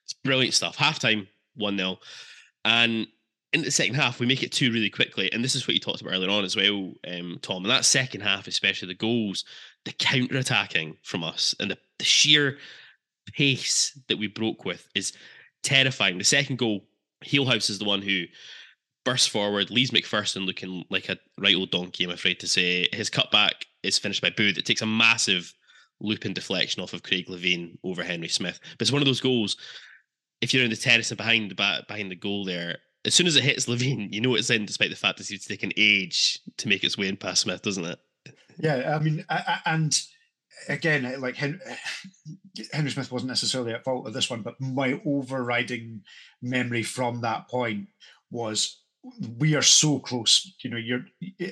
[0.04, 0.78] it's brilliant stuff.
[0.78, 1.28] Halftime
[1.60, 1.98] 1-0
[2.66, 3.08] and
[3.54, 5.32] in the second half, we make it two really quickly.
[5.32, 7.64] And this is what you talked about earlier on as well, um, Thom.
[7.64, 9.44] And that second half, especially the goals,
[9.84, 12.58] the counter attacking from us and the, the sheer
[13.34, 15.14] pace that we broke with is
[15.64, 16.18] terrifying.
[16.18, 16.86] The second goal,
[17.24, 18.24] Gillhaus is the one who
[19.04, 22.88] bursts forward, leaves McPherson looking like a right old donkey, I'm afraid to say.
[22.94, 24.58] His cutback is finished by Booth.
[24.58, 25.54] It takes a massive
[26.00, 28.60] loop and deflection off of Craig Levein over Henry Smith.
[28.78, 29.58] But it's one of those goals.
[30.40, 33.28] If you're in the terrace and behind the back, behind the goal there, as soon
[33.28, 36.40] as it hits Levein, you know it's in, despite the fact that it's taken age
[36.58, 38.00] to make its way in past Smith, doesn't it?
[38.60, 39.36] Yeah, I mean, I,
[39.66, 40.00] I, and
[40.68, 41.60] again, like Henry,
[42.74, 46.02] Henry Smith wasn't necessarily at fault of this one, but my overriding
[46.42, 47.88] memory from that point
[48.30, 48.81] was
[49.40, 50.54] we are so close.
[50.64, 51.06] You know, you're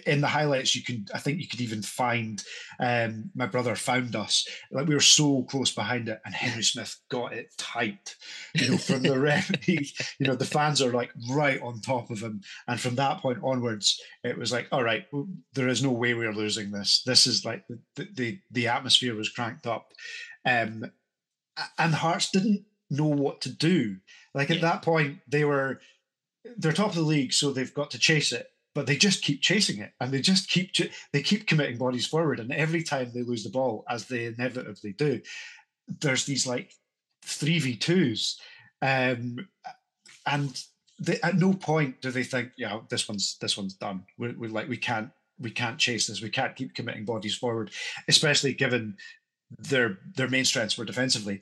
[0.06, 0.76] in the highlights.
[0.76, 2.44] You can, I think, you could even find.
[2.80, 4.48] Um, my brother found us.
[4.72, 8.16] Like we were so close behind it, and Henry Smith got it tight.
[8.54, 9.92] You know, from the referee.
[10.20, 13.40] you know, the fans are like right on top of him, and from that point
[13.44, 15.06] onwards, it was like, all right,
[15.54, 17.02] there is no way we're losing this.
[17.06, 17.64] This is like
[17.96, 19.92] the the, the atmosphere was cranked up,
[20.46, 20.86] um,
[21.80, 23.98] and Hearts didn't know what to do.
[24.36, 24.74] Like at yeah.
[24.74, 25.80] that point, they were
[26.58, 28.48] they're top of the league, so they've got to chase it.
[28.76, 30.72] But they just keep chasing it, and they just keep
[31.12, 32.40] they keep committing bodies forward.
[32.40, 35.22] And every time they lose the ball, as they inevitably do,
[36.02, 36.72] there's these like
[37.24, 38.40] three v twos,
[38.82, 39.48] um,
[40.26, 40.64] and
[41.00, 44.04] they, at no point do they think, yeah, this one's this one's done.
[44.18, 46.22] We're, we're like we can't we can't chase this.
[46.22, 47.72] We can't keep committing bodies forward,
[48.08, 48.98] especially given
[49.58, 51.42] their their main strengths were defensively,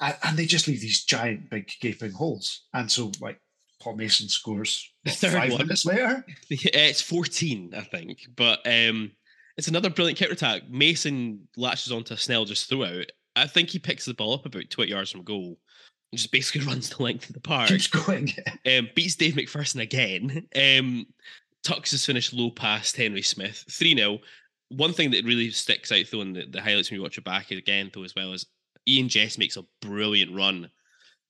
[0.00, 2.62] and they just leave these giant big gaping holes.
[2.72, 3.40] And so like
[3.82, 5.62] Paul Mason scores third five one.
[5.62, 6.24] minutes later.
[6.50, 8.26] It's 14, I think.
[8.36, 9.10] But um,
[9.56, 10.68] it's another brilliant counter attack.
[10.70, 13.06] Mason latches onto Snell just throughout.
[13.34, 15.58] I think he picks the ball up about 20 yards from goal
[16.12, 17.68] and just basically runs the length of the park.
[17.68, 18.32] Keeps going.
[18.66, 20.46] um, beats Dave McPherson again.
[20.54, 21.06] Um,
[21.64, 23.64] tucks his finish low past Henry Smith.
[23.68, 24.18] 3 0.
[24.68, 27.24] One thing that really sticks out, though, in the, the highlights when you watch it
[27.24, 28.46] back again, though, as well, is
[28.88, 30.70] Ian Jess makes a brilliant run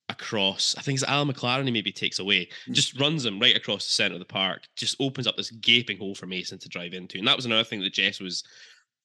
[0.08, 0.74] across.
[0.76, 2.72] I think it's Alan McLaren he maybe takes away, mm.
[2.72, 5.98] just runs him right across the centre of the park, just opens up this gaping
[5.98, 7.18] hole for Mason to drive into.
[7.18, 8.44] And that was another thing that Jess was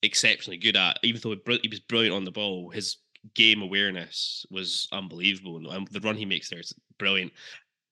[0.03, 0.99] exceptionally good at.
[1.03, 2.97] Even though he was brilliant on the ball, his
[3.35, 5.57] game awareness was unbelievable.
[5.69, 7.31] And the run he makes there is brilliant.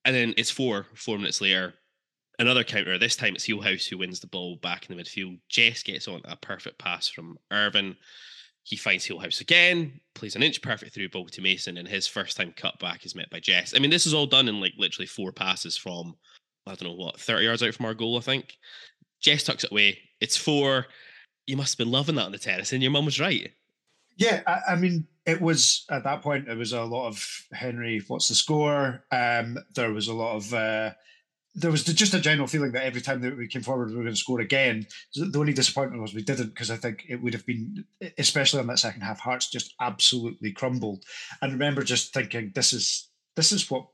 [0.04, 1.74] And then it's four, four minutes later,
[2.38, 2.98] another counter.
[2.98, 5.38] This time it's Gillhaus who wins the ball back in the midfield.
[5.48, 7.96] Jess gets on a perfect pass from Irvine.
[8.66, 12.36] He finds Gillhaus again, plays an inch perfect through ball to Mason, and his first
[12.36, 13.72] time cut back is met by Jess.
[13.76, 16.16] I mean, this is all done in like literally four passes from,
[16.66, 18.56] I don't know what, 30 yards out from our goal, I think.
[19.20, 20.00] Jess tucks it away.
[20.20, 20.86] It's four.
[21.46, 23.52] You must have been loving that on the terrace, and your mum was right.
[24.16, 26.48] Yeah, I, I, mean, it was at that point.
[26.48, 28.02] It was a lot of Henry.
[28.08, 29.04] What's the score?
[29.12, 30.90] Um, there was a lot of uh,
[31.58, 34.02] there was just a general feeling that every time that we came forward, we were
[34.02, 34.86] going to score again.
[35.14, 37.86] The only disappointment was we didn't, because I think it would have been,
[38.18, 41.04] especially on that second half, Hearts just absolutely crumbled.
[41.40, 43.86] And remember just thinking, this is this is what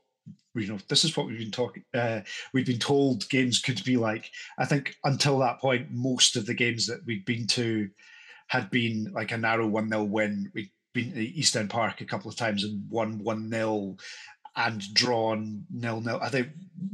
[0.55, 1.83] you know, this is what we've been talking.
[1.93, 2.21] Uh,
[2.53, 4.29] we've been told games could be like.
[4.57, 7.89] I think until that point, most of the games that we'd been to
[8.47, 10.51] had been like a narrow one 0 win.
[10.53, 13.97] We'd been to East End Park a couple of times and won one 0
[14.55, 16.19] and drawn nil nil.
[16.21, 16.49] I think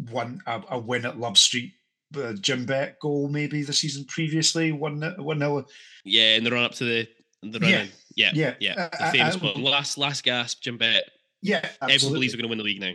[0.09, 1.73] one a, a win at Love Street,
[2.15, 5.65] uh, Jim Bett goal maybe the season previously one one nil.
[6.03, 7.07] Yeah, in the run up to the
[7.43, 7.69] the run.
[7.69, 7.85] Yeah,
[8.15, 8.53] yeah, yeah.
[8.59, 8.89] yeah.
[8.99, 11.03] The famous uh, uh, last last gasp, Jim Bett.
[11.41, 11.95] Yeah, absolutely.
[11.95, 12.93] everyone believes we're going to win the league now.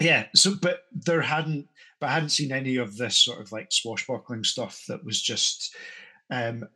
[0.00, 1.66] Yeah, so but there hadn't,
[2.00, 5.74] but I hadn't seen any of this sort of like swashbuckling stuff that was just.
[6.30, 6.68] um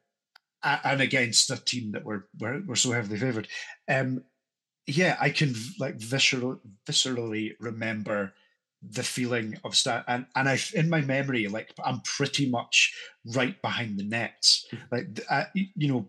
[0.62, 3.48] and against a team that were were, were so heavily favoured.
[3.88, 4.22] Um,
[4.97, 8.32] yeah, I can like visceral, viscerally remember
[8.82, 12.95] the feeling of start and and I in my memory like I'm pretty much
[13.26, 14.76] right behind the nets hmm.
[14.91, 16.07] like I, you know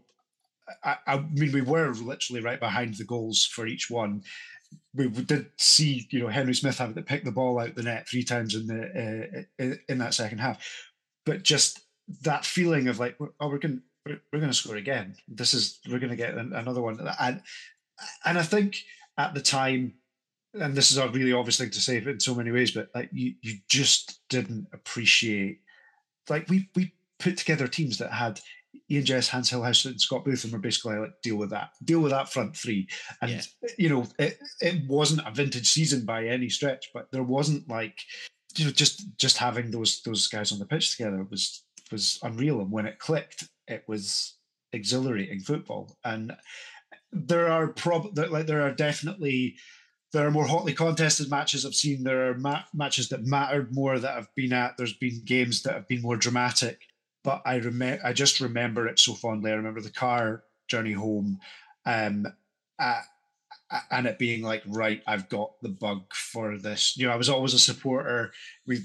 [0.84, 4.24] I, I mean we were literally right behind the goals for each one.
[4.96, 8.08] We did see you know Henry Smith having to pick the ball out the net
[8.08, 10.66] three times in the uh, in that second half.
[11.26, 11.82] But just
[12.22, 15.16] that feeling of like oh we're going we're, we're going to score again.
[15.28, 17.00] This is we're going to get another one.
[17.20, 17.42] And
[18.26, 18.78] and I think
[19.18, 19.94] at the time,
[20.54, 23.10] and this is a really obvious thing to say in so many ways, but like
[23.12, 25.60] you, you just didn't appreciate.
[26.30, 28.40] Like we we put together teams that had
[28.90, 32.00] Ian Jess, Hans Gillhaus, and Scott Booth, and were basically like deal with that, deal
[32.00, 32.88] with that front three.
[33.22, 33.42] And yeah.
[33.78, 38.00] you know, it it wasn't a vintage season by any stretch, but there wasn't like
[38.58, 42.62] you know just just having those those guys on the pitch together was was unreal.
[42.62, 44.36] And when it clicked, it was
[44.74, 45.98] exhilarating football.
[46.04, 46.34] And
[47.12, 49.56] there are prob like there are definitely
[50.14, 52.04] there are more hotly contested matches I've seen.
[52.04, 54.78] There are ma- matches that mattered more that I've been at.
[54.78, 56.82] There's been games that have been more dramatic,
[57.24, 59.52] but I remember I just remember it so fondly.
[59.52, 61.40] I remember the car journey home,
[61.86, 62.28] um,
[62.80, 63.02] uh,
[63.90, 66.98] and it being like, right, I've got the bug for this.
[66.98, 68.34] You know, I was always a supporter.
[68.68, 68.82] We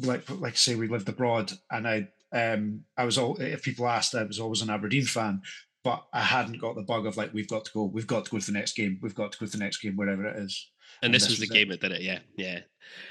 [0.00, 4.14] like like say we lived abroad, and I um I was all if people asked,
[4.14, 5.42] I was always an Aberdeen fan,
[5.84, 8.30] but I hadn't got the bug of like we've got to go, we've got to
[8.30, 10.36] go to the next game, we've got to go to the next game, wherever it
[10.36, 10.70] is.
[11.02, 11.52] And this was the it.
[11.52, 12.60] game that did it, yeah, yeah.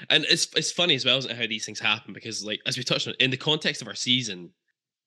[0.08, 2.14] And it's it's funny as well, isn't it, how these things happen?
[2.14, 4.50] Because like as we touched on, in the context of our season,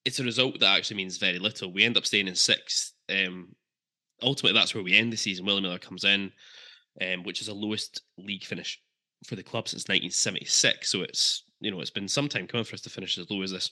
[0.04, 1.72] it's a result that actually means very little.
[1.72, 2.92] We end up staying in sixth.
[3.10, 3.54] Um,
[4.22, 5.44] ultimately, that's where we end the season.
[5.44, 6.30] Willie Miller comes in,
[7.02, 8.80] um, which is a lowest league finish
[9.26, 10.90] for the club since 1976.
[10.90, 13.42] So it's you know it's been some time coming for us to finish as low
[13.42, 13.70] as this.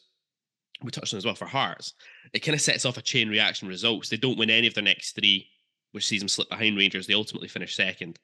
[0.83, 1.95] We touched on as well for Hearts.
[2.33, 4.09] It kind of sets off a chain reaction results.
[4.09, 5.49] They don't win any of their next three,
[5.93, 7.07] which sees them slip behind Rangers.
[7.07, 8.19] They ultimately finish second,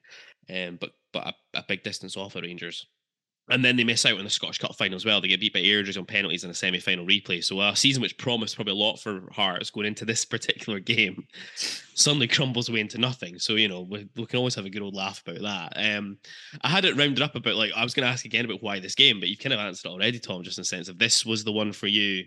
[0.49, 2.87] um, but but a, a big distance off of Rangers.
[3.49, 5.19] And then they miss out on the Scottish Cup final as well.
[5.19, 7.43] They get beat by Airdries on penalties in a semi final replay.
[7.43, 11.25] So a season which promised probably a lot for Hearts going into this particular game
[11.55, 13.39] suddenly crumbles away into nothing.
[13.39, 15.97] So, you know, we, we can always have a good old laugh about that.
[15.97, 16.17] Um,
[16.61, 18.79] I had it rounded up about like, I was going to ask again about why
[18.79, 20.97] this game, but you've kind of answered it already, Thom, just in the sense of
[20.97, 22.23] this was the one for you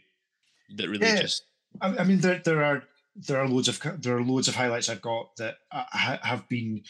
[0.77, 1.23] that really Yeah.
[1.23, 1.45] just.
[1.81, 2.85] I, I mean, there there are
[3.17, 6.83] there are loads of there are loads of highlights I've got that ha- have been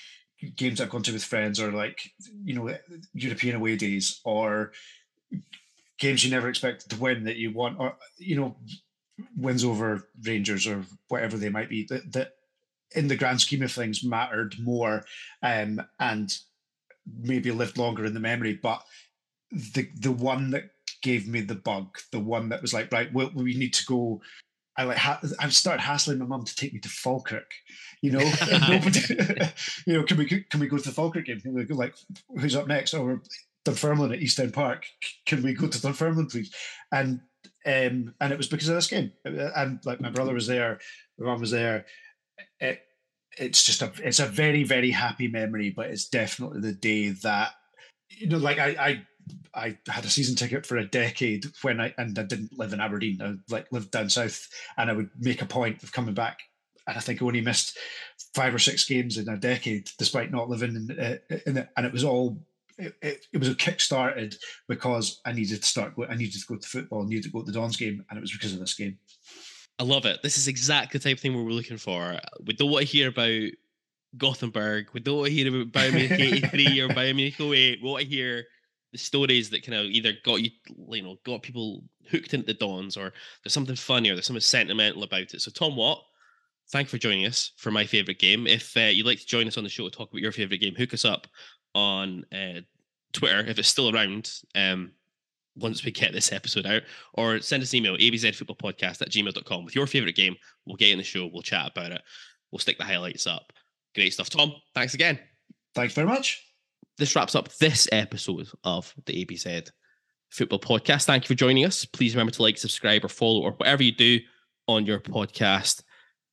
[0.57, 2.11] games I've gone to with friends, or like
[2.45, 2.77] you know
[3.15, 4.73] European away days, or
[5.99, 8.57] games you never expected to win that you want, or you know
[9.37, 11.87] wins over Rangers or whatever they might be.
[11.89, 12.33] That that
[12.95, 15.05] in the grand scheme of things mattered more,
[15.43, 16.37] um, and
[17.21, 18.59] maybe lived longer in the memory.
[18.61, 18.83] But
[19.51, 20.71] the the one that
[21.05, 24.23] gave me the bug, the one that was like, right, well, we need to go.
[24.77, 27.53] I like ha- I've started hassling my mum to take me to Falkirk.
[28.03, 28.19] You know,
[28.69, 29.01] nobody,
[29.87, 31.41] you know, can we can we go to the Falkirk game?
[31.41, 31.95] Can we go like
[32.41, 32.95] who's up next?
[32.95, 33.23] Or
[33.65, 34.87] Dunfermline at East End Park.
[35.27, 36.53] Can we go to Dunfermline, please?
[36.91, 37.21] And
[37.67, 39.13] um, and it was because of this game.
[39.25, 40.81] And like my brother was there,
[41.19, 41.85] my mum was there.
[42.59, 42.81] It,
[43.39, 47.53] it's just a it's a very very happy memory, but it's definitely the day that
[48.11, 49.07] you know, like I I
[49.55, 52.81] I had a season ticket for a decade when I and I didn't live in
[52.81, 53.21] Aberdeen.
[53.23, 56.39] I like lived down south, and I would make a point of coming back.
[56.87, 57.79] And I think I only missed
[58.35, 61.69] five or six games in a decade, despite not living in, uh, in it.
[61.77, 62.39] And it was all
[62.79, 64.37] it, it, it was a kick started
[64.69, 65.95] because I needed to start.
[66.09, 67.03] I needed to go to football.
[67.03, 68.99] I needed to go to the Dons game, and it was because of this game.
[69.79, 70.23] I love it.
[70.23, 72.19] This is exactly the type of thing we're looking for.
[72.45, 73.51] We don't want to hear about
[74.17, 74.87] Gothenburg.
[74.93, 77.83] We don't want to hear about Munich 83 or Bayern Munich 08.
[77.83, 78.45] We want to hear
[78.95, 80.51] the stories that kind of either got you,
[80.89, 84.41] you know, got people hooked into the Dons or there's something funny or there's something
[84.41, 85.41] sentimental about it.
[85.41, 86.01] So, Thom Watt,
[86.71, 88.47] thank you for joining us for my favorite game.
[88.47, 90.61] If uh, you'd like to join us on the show to talk about your favorite
[90.61, 91.27] game, hook us up
[91.75, 92.61] on uh,
[93.13, 94.31] Twitter if it's still around.
[94.55, 94.93] Um,
[95.57, 96.83] once we get this episode out,
[97.15, 100.37] or send us an email, abzfootballpodcast at gmail.com with your favorite game.
[100.67, 101.29] We'll get in the show.
[101.33, 102.03] We'll chat about it.
[102.51, 103.53] We'll stick the highlights up.
[103.95, 104.31] Great stuff.
[104.31, 105.19] Thom, thanks again.
[105.75, 106.54] Thanks very much.
[106.97, 109.69] This wraps up this episode of the ABZ
[110.31, 111.07] Football Podcast.
[111.07, 111.85] Thank you for joining us.
[111.85, 114.21] Please remember to like, subscribe, or follow, or whatever you do
[114.69, 115.83] on your podcast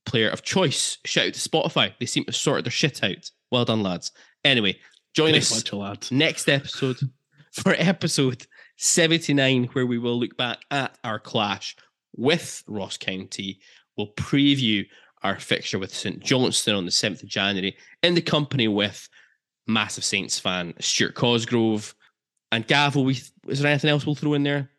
[0.06, 1.00] player of choice.
[1.04, 1.94] Shout out to Spotify.
[2.00, 3.32] They seem to sort their shit out.
[3.52, 4.12] Well done, lads.
[4.44, 4.78] Anyway,
[5.16, 7.00] join Big us bunch next episode
[7.54, 8.46] for episode
[8.78, 11.76] 79, where we will look back at our clash
[12.16, 13.60] with Ross County.
[13.98, 14.86] We'll preview
[15.24, 19.10] our fixture with St Johnstone on the 7th of January in the company with
[19.68, 21.96] massive Saints fan Stuart Cosgrove.
[22.52, 23.14] And Gav, will we,
[23.48, 24.70] is there anything else we'll throw in there?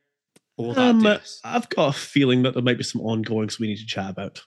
[0.58, 1.06] Um.
[1.44, 4.42] I've got a feeling that there might be some ongoings we need to chat about.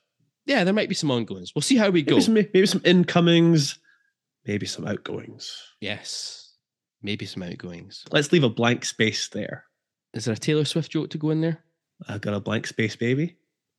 [0.45, 1.53] yeah, there might be some ongoings.
[1.55, 2.15] We'll see how we go.
[2.15, 3.79] Maybe some, maybe some incomings,
[4.45, 5.59] maybe some outgoings.
[5.81, 6.53] yes,
[7.01, 8.03] maybe some outgoings.
[8.11, 9.65] Let's leave a blank space there.
[10.13, 11.63] Is there a Taylor Swift joke to go in there?
[12.07, 13.35] I've got a blank space, baby.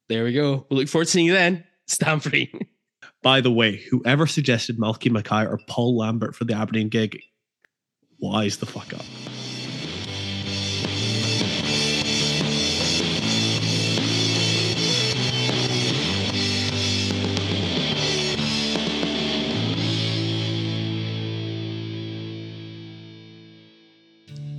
[0.09, 0.67] There we go.
[0.69, 1.65] we'll look forward to seeing you then.
[1.87, 2.53] Stand free.
[3.23, 7.21] By the way, whoever suggested Malky Mackay or Paul Lambert for the Aberdeen gig,
[8.19, 9.05] wise the fuck up.